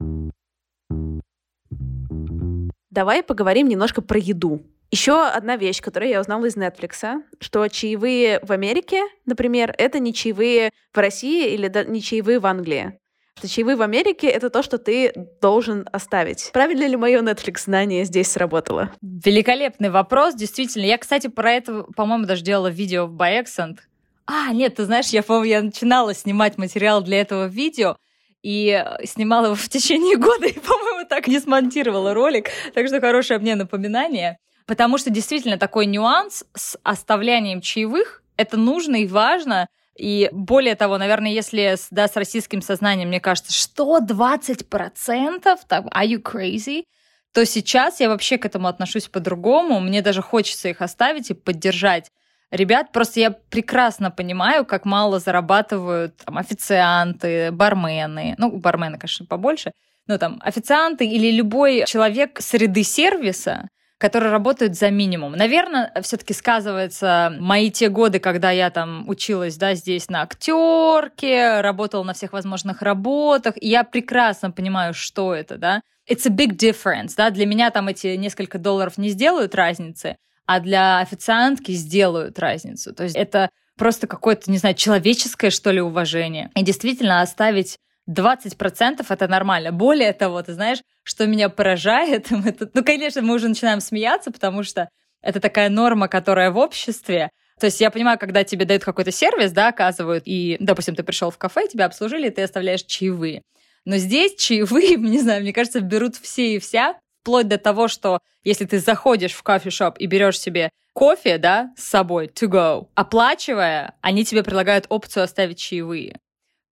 Давай 2.89 3.23
поговорим 3.23 3.69
немножко 3.69 4.01
про 4.01 4.19
еду. 4.19 4.62
Еще 4.91 5.23
одна 5.27 5.57
вещь, 5.57 5.83
которую 5.83 6.09
я 6.09 6.23
узнала 6.23 6.47
из 6.47 6.57
Netflix, 6.57 7.23
что 7.39 7.69
чаевые 7.69 8.41
в 8.43 8.53
Америке, 8.53 9.03
например, 9.27 9.75
это 9.77 9.99
не 9.99 10.15
чаевые 10.15 10.71
в 10.95 10.97
России 10.97 11.53
или 11.53 11.71
не 11.87 12.01
чаевые 12.01 12.39
в 12.39 12.47
Англии. 12.47 12.99
Что 13.38 13.49
чаевые 13.49 13.77
в 13.77 13.83
Америке— 13.83 14.27
это 14.29 14.49
то, 14.49 14.62
что 14.62 14.79
ты 14.79 15.12
должен 15.42 15.87
оставить. 15.92 16.51
Правильно 16.55 16.87
ли 16.87 16.96
мое 16.96 17.20
Netflix-знание 17.20 18.05
здесь 18.05 18.33
сработало? 18.33 18.92
Великолепный 19.03 19.90
вопрос, 19.90 20.35
действительно. 20.35 20.85
Я, 20.85 20.96
кстати, 20.96 21.27
про 21.27 21.53
это, 21.53 21.83
по-моему, 21.94 22.25
даже 22.25 22.42
делала 22.42 22.68
видео 22.68 23.07
в 23.07 23.14
By 23.14 23.44
Accent. 23.44 23.81
А, 24.25 24.53
нет, 24.53 24.77
ты 24.77 24.87
знаешь, 24.87 25.09
я, 25.09 25.22
по-моему, 25.22 25.44
я 25.44 25.62
начинала 25.62 26.14
снимать 26.14 26.57
материал 26.57 27.03
для 27.03 27.20
этого 27.20 27.46
видео, 27.46 27.96
и 28.42 28.83
снимала 29.05 29.46
его 29.46 29.55
в 29.55 29.68
течение 29.68 30.16
года, 30.18 30.46
и, 30.46 30.59
по-моему, 30.59 31.07
так 31.07 31.29
не 31.29 31.38
смонтировала 31.38 32.14
ролик. 32.14 32.49
Так 32.75 32.87
что 32.87 33.01
хорошее 33.01 33.38
мне 33.38 33.55
напоминание. 33.55 34.38
Потому 34.66 34.96
что 34.96 35.11
действительно 35.11 35.59
такой 35.59 35.85
нюанс 35.85 36.44
с 36.55 36.79
оставлянием 36.83 37.61
чаевых, 37.61 38.22
это 38.37 38.57
нужно 38.57 38.96
и 38.96 39.07
важно, 39.07 39.68
и 39.99 40.29
более 40.33 40.75
того, 40.75 40.99
наверное, 40.99 41.31
если 41.31 41.77
да, 41.91 42.09
с 42.09 42.17
российским 42.17 42.63
сознанием, 42.63 43.09
мне 43.09 43.21
кажется, 43.21 43.53
что 43.53 43.99
20%? 43.99 45.59
Так, 45.69 45.85
are 45.87 46.07
you 46.07 46.23
crazy? 46.23 46.85
То 47.33 47.45
сейчас 47.45 48.01
я 48.01 48.09
вообще 48.09 48.39
к 48.39 48.47
этому 48.47 48.69
отношусь 48.69 49.09
по-другому. 49.09 49.81
Мне 49.81 50.01
даже 50.03 50.23
хочется 50.23 50.69
их 50.69 50.81
оставить 50.81 51.31
и 51.31 51.35
поддержать 51.35 52.11
ребят. 52.51 52.93
Просто 52.93 53.21
я 53.21 53.31
прекрасно 53.31 54.11
понимаю, 54.11 54.65
как 54.65 54.85
мало 54.85 55.19
зарабатывают 55.19 56.17
там, 56.17 56.39
официанты, 56.39 57.51
бармены. 57.53 58.35
Ну, 58.39 58.53
бармены, 58.53 58.99
конечно, 58.99 59.27
побольше. 59.27 59.73
Но 60.07 60.19
там 60.19 60.41
официанты 60.43 61.07
или 61.07 61.31
любой 61.31 61.85
человек 61.87 62.41
среды 62.41 62.85
сервиса, 62.85 63.69
которые 63.99 64.31
работают 64.31 64.77
за 64.77 64.91
минимум. 64.91 65.33
Наверное, 65.33 65.93
все-таки 66.03 66.35
сказывается 66.35 67.35
мои 67.39 67.71
те 67.71 67.89
годы, 67.89 68.19
когда 68.19 68.51
я 68.51 68.71
там 68.71 69.09
училась, 69.09 69.57
да, 69.57 69.75
здесь 69.75 70.11
на 70.11 70.23
актерке, 70.23 71.61
работала 71.61 72.03
на 72.03 72.13
всех 72.13 72.33
возможных 72.33 72.83
работах, 72.83 73.55
и 73.61 73.69
я 73.69 73.85
прекрасно 73.85 74.51
понимаю, 74.51 74.93
что 74.93 75.35
это, 75.35 75.57
да. 75.57 75.81
It's 76.09 76.27
a 76.27 76.31
big 76.31 76.57
difference, 76.57 77.15
да, 77.17 77.31
для 77.31 77.47
меня 77.47 77.71
там 77.71 77.89
эти 77.89 78.09
несколько 78.17 78.59
долларов 78.59 78.99
не 78.99 79.09
сделают 79.09 79.55
разницы, 79.55 80.17
а 80.45 80.61
для 80.61 80.99
официантки 80.99 81.73
сделают 81.73 82.39
разницу. 82.39 82.95
То 82.95 83.05
есть 83.05 83.17
это 83.17 83.51
просто 83.77 84.07
какое-то, 84.07 84.51
не 84.51 84.59
знаю, 84.59 84.75
человеческое, 84.75 85.51
что 85.51 85.71
ли, 85.71 85.81
уважение. 85.81 86.51
И 86.55 86.63
действительно 86.63 87.23
оставить 87.23 87.79
20% 88.09 89.05
это 89.09 89.29
нормально. 89.29 89.73
Более 89.73 90.12
того, 90.12 90.42
ты 90.42 90.53
знаешь, 90.53 90.79
что 91.03 91.27
меня 91.27 91.49
поражает, 91.49 92.31
это, 92.47 92.71
ну, 92.73 92.85
конечно, 92.85 93.23
мы 93.23 93.35
уже 93.35 93.49
начинаем 93.49 93.81
смеяться, 93.81 94.31
потому 94.31 94.62
что 94.62 94.88
это 95.23 95.40
такая 95.40 95.69
норма, 95.69 96.09
которая 96.09 96.51
в 96.51 96.57
обществе. 96.57 97.31
То 97.59 97.66
есть 97.66 97.81
я 97.81 97.90
понимаю, 97.90 98.19
когда 98.19 98.45
тебе 98.45 98.64
дают 98.64 98.85
какой-то 98.85 99.11
сервис, 99.11 99.51
да, 99.53 99.69
оказывают, 99.69 100.25
и, 100.27 100.57
допустим, 100.61 100.95
ты 100.95 101.03
пришел 101.03 101.31
в 101.31 101.38
кафе, 101.38 101.66
тебя 101.69 101.87
обслужили, 101.87 102.29
и 102.29 102.31
ты 102.31 102.42
оставляешь 102.42 102.83
чаевые. 102.83 103.42
Но 103.85 103.97
здесь 103.97 104.35
чаевые, 104.37 104.97
не 104.97 105.21
знаю, 105.21 105.42
мне 105.42 105.53
кажется, 105.53 105.81
берут 105.81 106.16
все 106.16 106.55
и 106.55 106.59
вся, 106.59 106.97
вплоть 107.23 107.49
до 107.49 107.59
того, 107.59 107.88
что 107.88 108.21
если 108.45 108.66
ты 108.66 108.79
заходишь 108.79 109.33
в 109.33 109.42
кофе-шоп 109.42 109.97
и 109.99 110.07
берешь 110.07 110.38
себе 110.38 110.71
кофе, 110.92 111.38
да, 111.38 111.73
с 111.77 111.85
собой, 111.85 112.27
to 112.27 112.49
go, 112.49 112.88
оплачивая, 112.95 113.95
они 114.01 114.25
тебе 114.25 114.42
предлагают 114.45 114.87
опцию 114.88 115.25
оставить 115.25 115.59
чаевые. 115.59 116.21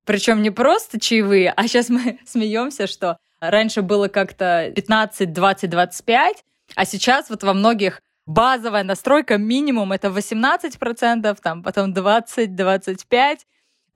Причем 0.04 0.42
не 0.42 0.50
просто 0.50 1.00
чаевые, 1.00 1.50
а 1.50 1.66
сейчас 1.66 1.88
мы 1.88 2.18
смеемся, 2.26 2.86
что 2.86 3.18
раньше 3.40 3.82
было 3.82 4.08
как-то 4.08 4.72
15, 4.74 5.32
20, 5.32 5.70
25, 5.70 6.44
а 6.76 6.84
сейчас 6.84 7.30
вот 7.30 7.42
во 7.42 7.54
многих 7.54 8.00
базовая 8.26 8.84
настройка 8.84 9.38
минимум 9.38 9.92
это 9.92 10.08
18%, 10.08 11.36
там 11.42 11.62
потом 11.62 11.92
20, 11.92 12.54
25, 12.54 13.46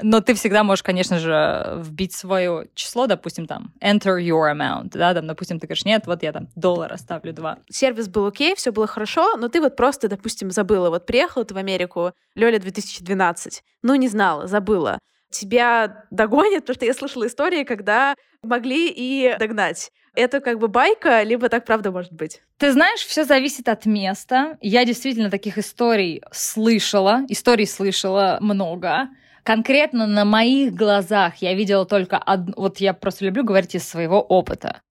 но 0.01 0.21
ты 0.21 0.35
всегда 0.35 0.63
можешь, 0.63 0.85
конечно 0.85 1.19
же, 1.19 1.83
вбить 1.83 2.15
свое 2.15 2.69
число, 2.75 3.07
допустим, 3.07 3.47
там, 3.47 3.73
enter 3.81 4.19
your 4.21 4.53
amount, 4.53 4.91
да, 4.93 5.13
там, 5.13 5.27
допустим, 5.27 5.59
ты 5.59 5.67
говоришь, 5.67 5.85
нет, 5.85 6.07
вот 6.07 6.23
я 6.23 6.33
там 6.33 6.49
доллар 6.55 6.93
оставлю 6.93 7.33
два. 7.33 7.59
Сервис 7.69 8.09
был 8.09 8.27
окей, 8.27 8.55
все 8.55 8.71
было 8.71 8.87
хорошо, 8.87 9.37
но 9.37 9.49
ты 9.49 9.61
вот 9.61 9.77
просто, 9.77 10.09
допустим, 10.09 10.51
забыла. 10.51 10.91
Вот 10.91 11.05
приехала 11.05 11.45
ты 11.45 11.55
в 11.55 11.59
Америку, 11.59 12.13
Лёля 12.35 12.61
2012, 12.61 13.65
ну, 13.83 13.95
не 13.97 14.09
знала, 14.09 14.47
забыла 14.47 14.99
тебя 15.31 16.05
догонят, 16.11 16.61
потому 16.61 16.75
что 16.75 16.87
я 16.87 16.95
слышала 16.95 17.27
истории, 17.27 17.65
когда 17.65 18.15
могли 18.43 18.89
и 18.91 19.37
догнать. 19.39 19.91
Это 20.15 20.41
как 20.41 20.59
бы 20.59 20.69
байка, 20.69 21.23
либо 21.23 21.49
так 21.49 21.65
правда 21.65 21.93
может 21.93 22.13
быть? 22.13 22.43
Ты 22.57 22.73
знаешь, 22.73 23.01
все 23.01 23.25
зависит 23.25 23.69
от 23.69 23.87
места. 23.87 24.59
Я 24.61 24.85
действительно 24.85 25.31
таких 25.31 25.59
историй 25.59 26.23
слышала, 26.33 27.23
историй 27.29 27.67
слышала 27.67 28.39
много. 28.41 29.09
Конкретно 29.45 30.07
на 30.07 30.25
моих 30.25 30.75
глазах 30.75 31.37
я 31.37 31.55
видела 31.55 31.87
только 31.87 32.19
одну, 32.19 32.53
вот 32.57 32.79
я 32.79 32.95
просто 32.95 33.27
люблю 33.27 33.45
говорить 33.45 33.75
из 33.75 33.89
своего 33.89 34.21
опыта. 34.21 34.83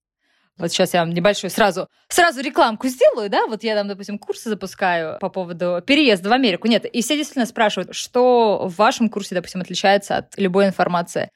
Вот 0.58 0.72
сейчас 0.72 0.92
я 0.92 1.00
вам 1.00 1.10
небольшую 1.10 1.50
сразу, 1.50 1.88
сразу 2.08 2.40
рекламку 2.40 2.88
сделаю, 2.88 3.30
да, 3.30 3.46
вот 3.46 3.62
я 3.62 3.76
там, 3.76 3.86
допустим, 3.86 4.18
курсы 4.18 4.48
запускаю 4.48 5.18
по 5.20 5.28
поводу 5.28 5.80
переезда 5.86 6.28
в 6.28 6.32
Америку. 6.32 6.66
Нет, 6.66 6.84
и 6.84 7.00
все 7.00 7.16
действительно 7.16 7.46
спрашивают, 7.46 7.94
что 7.94 8.66
в 8.68 8.76
вашем 8.76 9.08
курсе, 9.08 9.36
допустим, 9.36 9.60
отличается 9.60 10.16
от 10.16 10.36
любой 10.36 10.66
информации 10.66 11.30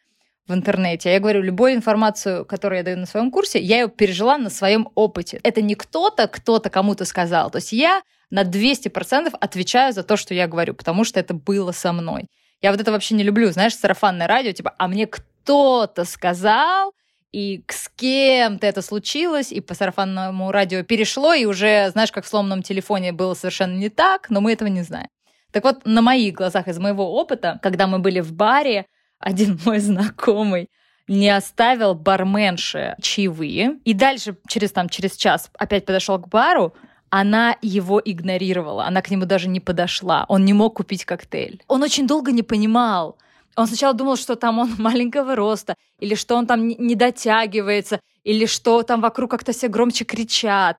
в 0.49 0.55
интернете. 0.55 1.13
Я 1.13 1.21
говорю, 1.21 1.41
любую 1.41 1.75
информацию, 1.75 2.45
которую 2.45 2.79
я 2.79 2.85
даю 2.85 2.99
на 2.99 3.07
своем 3.07 3.31
курсе, 3.31 3.61
я 3.61 3.83
ее 3.83 3.89
пережила 3.89 4.39
на 4.39 4.51
своем 4.51 4.89
опыте. 4.97 5.41
Это 5.45 5.63
не 5.63 5.77
кто-то, 5.77 6.27
кто-то 6.27 6.69
кому-то 6.69 7.05
сказал. 7.05 7.51
То 7.51 7.59
есть 7.59 7.73
я 7.73 8.03
на 8.31 8.43
200% 8.43 9.33
отвечаю 9.41 9.93
за 9.93 10.03
то, 10.03 10.17
что 10.17 10.35
я 10.35 10.49
говорю, 10.49 10.75
потому 10.75 11.05
что 11.05 11.21
это 11.21 11.33
было 11.33 11.71
со 11.71 11.93
мной. 11.93 12.27
Я 12.61 12.73
вот 12.73 12.81
это 12.81 12.91
вообще 12.91 13.15
не 13.15 13.23
люблю, 13.23 13.51
знаешь, 13.53 13.77
сарафанное 13.77 14.27
радио, 14.27 14.53
типа, 14.53 14.75
а 14.79 14.89
мне 14.89 15.07
кто-то 15.07 16.05
сказал, 16.05 16.93
и 17.33 17.65
с 17.69 17.91
кем-то 17.97 18.67
это 18.67 18.83
случилось, 18.83 19.53
и 19.53 19.61
по 19.61 19.75
сарафанному 19.75 20.53
радио 20.53 20.83
перешло, 20.83 21.33
и 21.33 21.47
уже, 21.47 21.91
знаешь, 21.91 22.13
как 22.13 22.25
в 22.25 22.29
сломанном 22.29 22.63
телефоне 22.63 23.13
было 23.13 23.35
совершенно 23.35 23.75
не 23.75 23.89
так, 23.89 24.29
но 24.29 24.41
мы 24.41 24.53
этого 24.53 24.69
не 24.69 24.83
знаем. 24.83 25.09
Так 25.51 25.65
вот, 25.65 25.85
на 25.85 26.03
моих 26.03 26.35
глазах, 26.35 26.69
из 26.69 26.79
моего 26.79 27.15
опыта, 27.15 27.59
когда 27.63 27.87
мы 27.87 27.99
были 27.99 28.21
в 28.21 28.33
баре, 28.33 28.87
один 29.19 29.59
мой 29.65 29.79
знакомый 29.79 30.71
не 31.09 31.31
оставил 31.31 31.95
барменше 31.95 32.95
чаевые, 33.01 33.79
и 33.85 33.95
дальше, 33.95 34.37
через, 34.47 34.73
там, 34.73 34.89
через 34.89 35.17
час 35.17 35.51
опять 35.59 35.85
подошел 35.85 36.19
к 36.19 36.29
бару, 36.29 36.75
она 37.11 37.57
его 37.61 38.01
игнорировала, 38.03 38.87
она 38.87 39.03
к 39.03 39.11
нему 39.11 39.27
даже 39.27 39.49
не 39.49 39.61
подошла, 39.61 40.25
он 40.29 40.45
не 40.45 40.55
мог 40.55 40.77
купить 40.77 41.05
коктейль. 41.05 41.63
Он 41.69 41.83
очень 41.83 42.07
долго 42.07 42.33
не 42.33 42.43
понимал, 42.43 43.19
он 43.57 43.67
сначала 43.67 43.95
думал, 43.95 44.17
что 44.17 44.37
там 44.37 44.59
он 44.59 44.75
маленького 44.79 45.37
роста, 45.37 45.77
или 45.99 46.15
что 46.15 46.37
он 46.37 46.47
там 46.47 46.67
не 46.67 46.95
дотягивается, 46.95 48.01
или 48.25 48.47
что 48.47 48.83
там 48.83 49.01
вокруг 49.01 49.31
как-то 49.31 49.53
все 49.53 49.69
громче 49.69 50.05
кричат. 50.05 50.77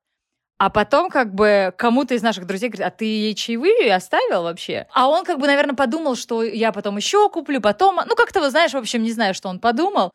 А 0.57 0.69
потом 0.69 1.09
как 1.09 1.33
бы 1.33 1.73
кому-то 1.77 2.13
из 2.13 2.21
наших 2.21 2.45
друзей 2.45 2.69
говорит, 2.69 2.87
а 2.87 2.91
ты 2.91 3.05
ей 3.05 3.35
чаевые 3.35 3.93
оставил 3.93 4.43
вообще? 4.43 4.87
А 4.93 5.09
он 5.09 5.25
как 5.25 5.39
бы, 5.39 5.47
наверное, 5.47 5.75
подумал, 5.75 6.15
что 6.15 6.43
я 6.43 6.71
потом 6.71 6.95
еще 6.97 7.29
куплю, 7.29 7.59
потом... 7.59 7.99
Ну, 8.07 8.15
как-то, 8.15 8.39
вы 8.39 8.49
знаешь, 8.49 8.71
в 8.71 8.77
общем, 8.77 9.03
не 9.03 9.11
знаю, 9.11 9.33
что 9.33 9.49
он 9.49 9.59
подумал. 9.59 10.11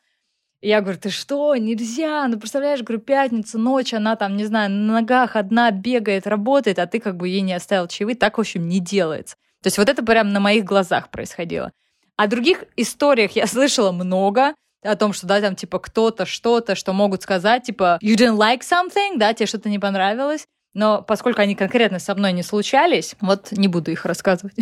Я 0.60 0.80
говорю, 0.80 0.98
ты 0.98 1.10
что, 1.10 1.54
нельзя, 1.54 2.26
ну, 2.28 2.38
представляешь, 2.38 2.82
говорю, 2.82 3.00
пятница, 3.00 3.58
ночь, 3.58 3.94
она 3.94 4.16
там, 4.16 4.36
не 4.36 4.44
знаю, 4.44 4.70
на 4.70 4.94
ногах 4.94 5.36
одна 5.36 5.70
бегает, 5.70 6.26
работает, 6.26 6.78
а 6.78 6.86
ты 6.86 6.98
как 6.98 7.16
бы 7.16 7.28
ей 7.28 7.42
не 7.42 7.52
оставил 7.52 7.86
чаевые, 7.86 8.16
так, 8.16 8.38
в 8.38 8.40
общем, 8.40 8.66
не 8.68 8.80
делается. 8.80 9.36
То 9.62 9.66
есть 9.66 9.78
вот 9.78 9.88
это 9.88 10.04
прям 10.04 10.32
на 10.32 10.40
моих 10.40 10.64
глазах 10.64 11.10
происходило. 11.10 11.72
О 12.18 12.26
других 12.26 12.64
историях 12.74 13.36
я 13.36 13.46
слышала 13.46 13.92
много, 13.92 14.56
о 14.82 14.96
том, 14.96 15.12
что, 15.12 15.28
да, 15.28 15.40
там, 15.40 15.54
типа, 15.54 15.78
кто-то, 15.78 16.26
что-то, 16.26 16.74
что 16.74 16.92
могут 16.92 17.22
сказать, 17.22 17.62
типа, 17.62 18.00
you 18.02 18.16
didn't 18.16 18.36
like 18.36 18.62
something, 18.62 19.18
да, 19.18 19.32
тебе 19.34 19.46
что-то 19.46 19.68
не 19.68 19.78
понравилось. 19.78 20.44
Но 20.74 21.00
поскольку 21.00 21.42
они 21.42 21.54
конкретно 21.54 22.00
со 22.00 22.16
мной 22.16 22.32
не 22.32 22.42
случались, 22.42 23.14
вот 23.20 23.52
не 23.52 23.68
буду 23.68 23.92
их 23.92 24.04
рассказывать. 24.04 24.56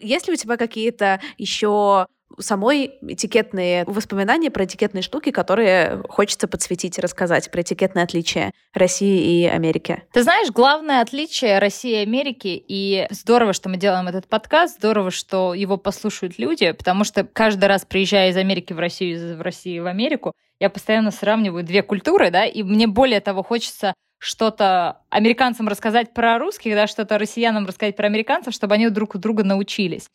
Есть 0.00 0.26
ли 0.26 0.32
у 0.32 0.36
тебя 0.36 0.56
какие-то 0.56 1.20
еще 1.36 2.06
самой 2.38 2.98
этикетные 3.02 3.84
воспоминания 3.86 4.50
про 4.50 4.64
этикетные 4.64 5.02
штуки, 5.02 5.30
которые 5.30 6.02
хочется 6.08 6.46
подсветить, 6.48 6.98
рассказать 6.98 7.50
про 7.50 7.62
этикетные 7.62 8.04
отличия 8.04 8.52
России 8.74 9.42
и 9.42 9.46
Америки. 9.46 10.02
Ты 10.12 10.22
знаешь, 10.22 10.50
главное 10.50 11.00
отличие 11.00 11.58
России 11.58 11.92
и 11.92 12.02
Америки, 12.02 12.62
и 12.68 13.06
здорово, 13.10 13.52
что 13.52 13.68
мы 13.68 13.76
делаем 13.76 14.06
этот 14.08 14.28
подкаст, 14.28 14.76
здорово, 14.76 15.10
что 15.10 15.54
его 15.54 15.76
послушают 15.76 16.38
люди, 16.38 16.70
потому 16.72 17.04
что 17.04 17.24
каждый 17.24 17.64
раз, 17.66 17.84
приезжая 17.84 18.30
из 18.30 18.36
Америки 18.36 18.72
в 18.72 18.78
Россию, 18.78 19.16
из 19.16 19.40
России 19.40 19.78
в 19.78 19.86
Америку, 19.86 20.32
я 20.60 20.70
постоянно 20.70 21.10
сравниваю 21.10 21.64
две 21.64 21.82
культуры, 21.82 22.30
да, 22.30 22.44
и 22.44 22.62
мне 22.62 22.86
более 22.86 23.20
того 23.20 23.42
хочется 23.42 23.94
что-то 24.18 24.98
американцам 25.10 25.68
рассказать 25.68 26.12
про 26.12 26.38
русских, 26.38 26.74
да, 26.74 26.86
что-то 26.86 27.18
россиянам 27.18 27.66
рассказать 27.66 27.96
про 27.96 28.06
американцев, 28.06 28.52
чтобы 28.52 28.74
они 28.74 28.88
друг 28.90 29.14
у 29.14 29.18
друга 29.18 29.44
научились. 29.44 30.08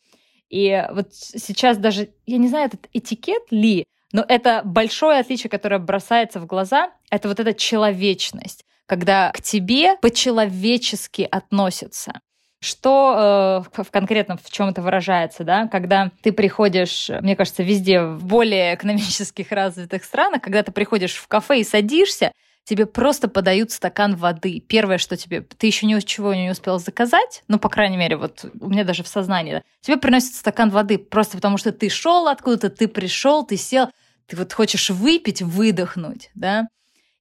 И 0.54 0.86
вот 0.92 1.08
сейчас 1.12 1.78
даже, 1.78 2.10
я 2.26 2.38
не 2.38 2.46
знаю, 2.46 2.66
этот 2.66 2.86
этикет 2.92 3.42
ли, 3.50 3.86
но 4.12 4.24
это 4.28 4.62
большое 4.64 5.18
отличие, 5.18 5.50
которое 5.50 5.80
бросается 5.80 6.38
в 6.38 6.46
глаза, 6.46 6.92
это 7.10 7.26
вот 7.26 7.40
эта 7.40 7.54
человечность. 7.54 8.64
когда 8.86 9.32
к 9.32 9.40
тебе 9.40 9.96
по-человечески 9.96 11.26
относятся. 11.28 12.20
Что 12.60 13.64
э, 13.74 13.82
в 13.82 13.90
конкретно 13.90 14.36
в 14.36 14.50
чем 14.50 14.68
это 14.68 14.82
выражается, 14.82 15.42
да? 15.42 15.66
Когда 15.68 16.10
ты 16.22 16.32
приходишь, 16.32 17.10
мне 17.22 17.34
кажется, 17.34 17.62
везде 17.62 18.02
в 18.02 18.24
более 18.24 18.74
экономических 18.74 19.50
развитых 19.50 20.04
странах, 20.04 20.42
когда 20.42 20.62
ты 20.62 20.70
приходишь 20.70 21.14
в 21.14 21.26
кафе 21.26 21.60
и 21.60 21.64
садишься, 21.64 22.30
тебе 22.64 22.86
просто 22.86 23.28
подают 23.28 23.70
стакан 23.70 24.16
воды. 24.16 24.60
Первое, 24.60 24.98
что 24.98 25.16
тебе... 25.16 25.42
Ты 25.42 25.66
еще 25.66 25.86
ничего 25.86 26.34
не 26.34 26.50
успел 26.50 26.78
заказать, 26.78 27.42
ну, 27.48 27.58
по 27.58 27.68
крайней 27.68 27.96
мере, 27.96 28.16
вот 28.16 28.44
у 28.60 28.68
меня 28.68 28.84
даже 28.84 29.02
в 29.02 29.08
сознании, 29.08 29.52
да, 29.52 29.62
тебе 29.80 29.96
приносят 29.96 30.34
стакан 30.34 30.70
воды 30.70 30.98
просто 30.98 31.36
потому, 31.36 31.58
что 31.58 31.72
ты 31.72 31.88
шел 31.88 32.28
откуда-то, 32.28 32.70
ты 32.70 32.88
пришел, 32.88 33.44
ты 33.44 33.56
сел, 33.56 33.90
ты 34.26 34.36
вот 34.36 34.52
хочешь 34.52 34.90
выпить, 34.90 35.42
выдохнуть, 35.42 36.30
да. 36.34 36.68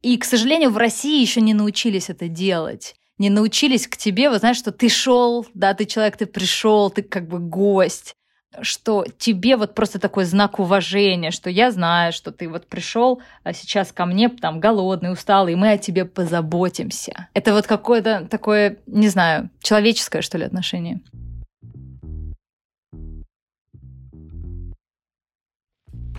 И, 0.02 0.18
к 0.18 0.26
сожалению, 0.26 0.72
в 0.72 0.78
России 0.78 1.22
еще 1.22 1.42
не 1.42 1.54
научились 1.54 2.10
это 2.10 2.28
делать 2.28 2.96
не 3.18 3.30
научились 3.30 3.88
к 3.88 3.96
тебе, 3.96 4.30
вот 4.30 4.40
знаешь, 4.40 4.58
что 4.58 4.72
ты 4.72 4.90
шел, 4.90 5.46
да, 5.54 5.74
ты 5.74 5.86
человек, 5.86 6.18
ты 6.18 6.26
пришел, 6.26 6.90
ты 6.90 7.04
как 7.04 7.28
бы 7.28 7.40
гость, 7.40 8.16
что 8.62 9.06
тебе 9.18 9.58
вот 9.58 9.76
просто 9.76 10.00
такой 10.00 10.26
знак 10.26 10.60
уважения, 10.60 11.32
что 11.32 11.50
я 11.50 11.72
знаю, 11.72 12.14
что 12.14 12.32
ты 12.32 12.48
вот 12.48 12.68
пришел 12.68 13.22
а 13.44 13.54
сейчас 13.54 13.92
ко 13.92 14.06
мне 14.06 14.30
там 14.30 14.60
голодный, 14.60 15.12
усталый, 15.12 15.54
и 15.54 15.56
мы 15.56 15.72
о 15.72 15.78
тебе 15.78 16.06
позаботимся. 16.06 17.28
Это 17.34 17.54
вот 17.54 17.68
какое-то 17.68 18.28
такое, 18.30 18.78
не 18.88 19.10
знаю, 19.10 19.50
человеческое, 19.62 20.22
что 20.22 20.38
ли, 20.38 20.46
отношение. 20.46 21.02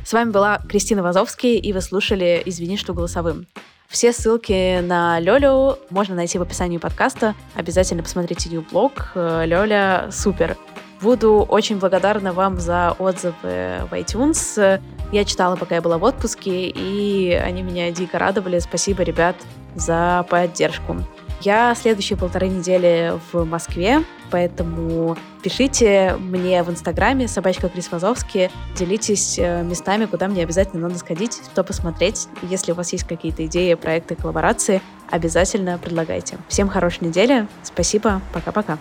С 0.05 0.13
вами 0.13 0.31
была 0.31 0.59
Кристина 0.69 1.03
Вазовский, 1.03 1.57
и 1.57 1.73
вы 1.73 1.81
слушали 1.81 2.43
«Извини, 2.45 2.77
что 2.77 2.93
голосовым». 2.93 3.47
Все 3.89 4.13
ссылки 4.13 4.81
на 4.81 5.19
Лёлю 5.21 5.79
можно 5.89 6.15
найти 6.15 6.37
в 6.37 6.43
описании 6.43 6.79
подкаста. 6.79 7.35
Обязательно 7.55 8.03
посмотрите 8.03 8.51
ее 8.51 8.61
блог. 8.61 9.13
Э, 9.15 9.45
Лёля 9.47 10.09
супер. 10.11 10.59
Буду 11.05 11.45
очень 11.51 11.79
благодарна 11.79 12.33
вам 12.33 12.59
за 12.59 12.97
отзывы 12.99 13.35
в 13.43 13.93
iTunes. 13.93 14.81
Я 15.13 15.25
читала, 15.27 15.55
пока 15.55 15.75
я 15.75 15.83
была 15.83 15.99
в 15.99 16.03
отпуске, 16.03 16.69
и 16.75 17.31
они 17.35 17.61
меня 17.61 17.91
дико 17.91 18.19
радовали. 18.19 18.59
Спасибо, 18.59 19.03
ребят, 19.03 19.37
за 19.75 20.25
поддержку. 20.31 20.97
Я 21.43 21.75
следующие 21.75 22.17
полторы 22.17 22.49
недели 22.49 23.13
в 23.31 23.45
Москве, 23.45 24.03
поэтому 24.31 25.15
пишите 25.43 26.17
мне 26.19 26.63
в 26.63 26.71
Инстаграме 26.71 27.29
собачка 27.29 27.69
Крис 27.69 27.93
Вазовский, 27.93 28.49
делитесь 28.75 29.39
э, 29.39 29.63
местами, 29.63 30.07
куда 30.07 30.27
мне 30.27 30.43
обязательно 30.43 30.89
надо 30.89 30.99
сходить, 30.99 31.39
что 31.53 31.63
посмотреть. 31.65 32.29
Если 32.41 32.73
у 32.73 32.75
вас 32.75 32.95
есть 32.95 33.05
какие-то 33.05 33.45
идеи, 33.45 33.75
проекты, 33.75 34.15
коллаборации, 34.15 34.81
обязательно 35.11 35.77
предлагайте. 35.77 36.39
Всем 36.49 36.71
хорошей 36.71 37.09
недели, 37.09 37.47
спасибо, 37.63 38.23
пока-пока. 38.33 38.79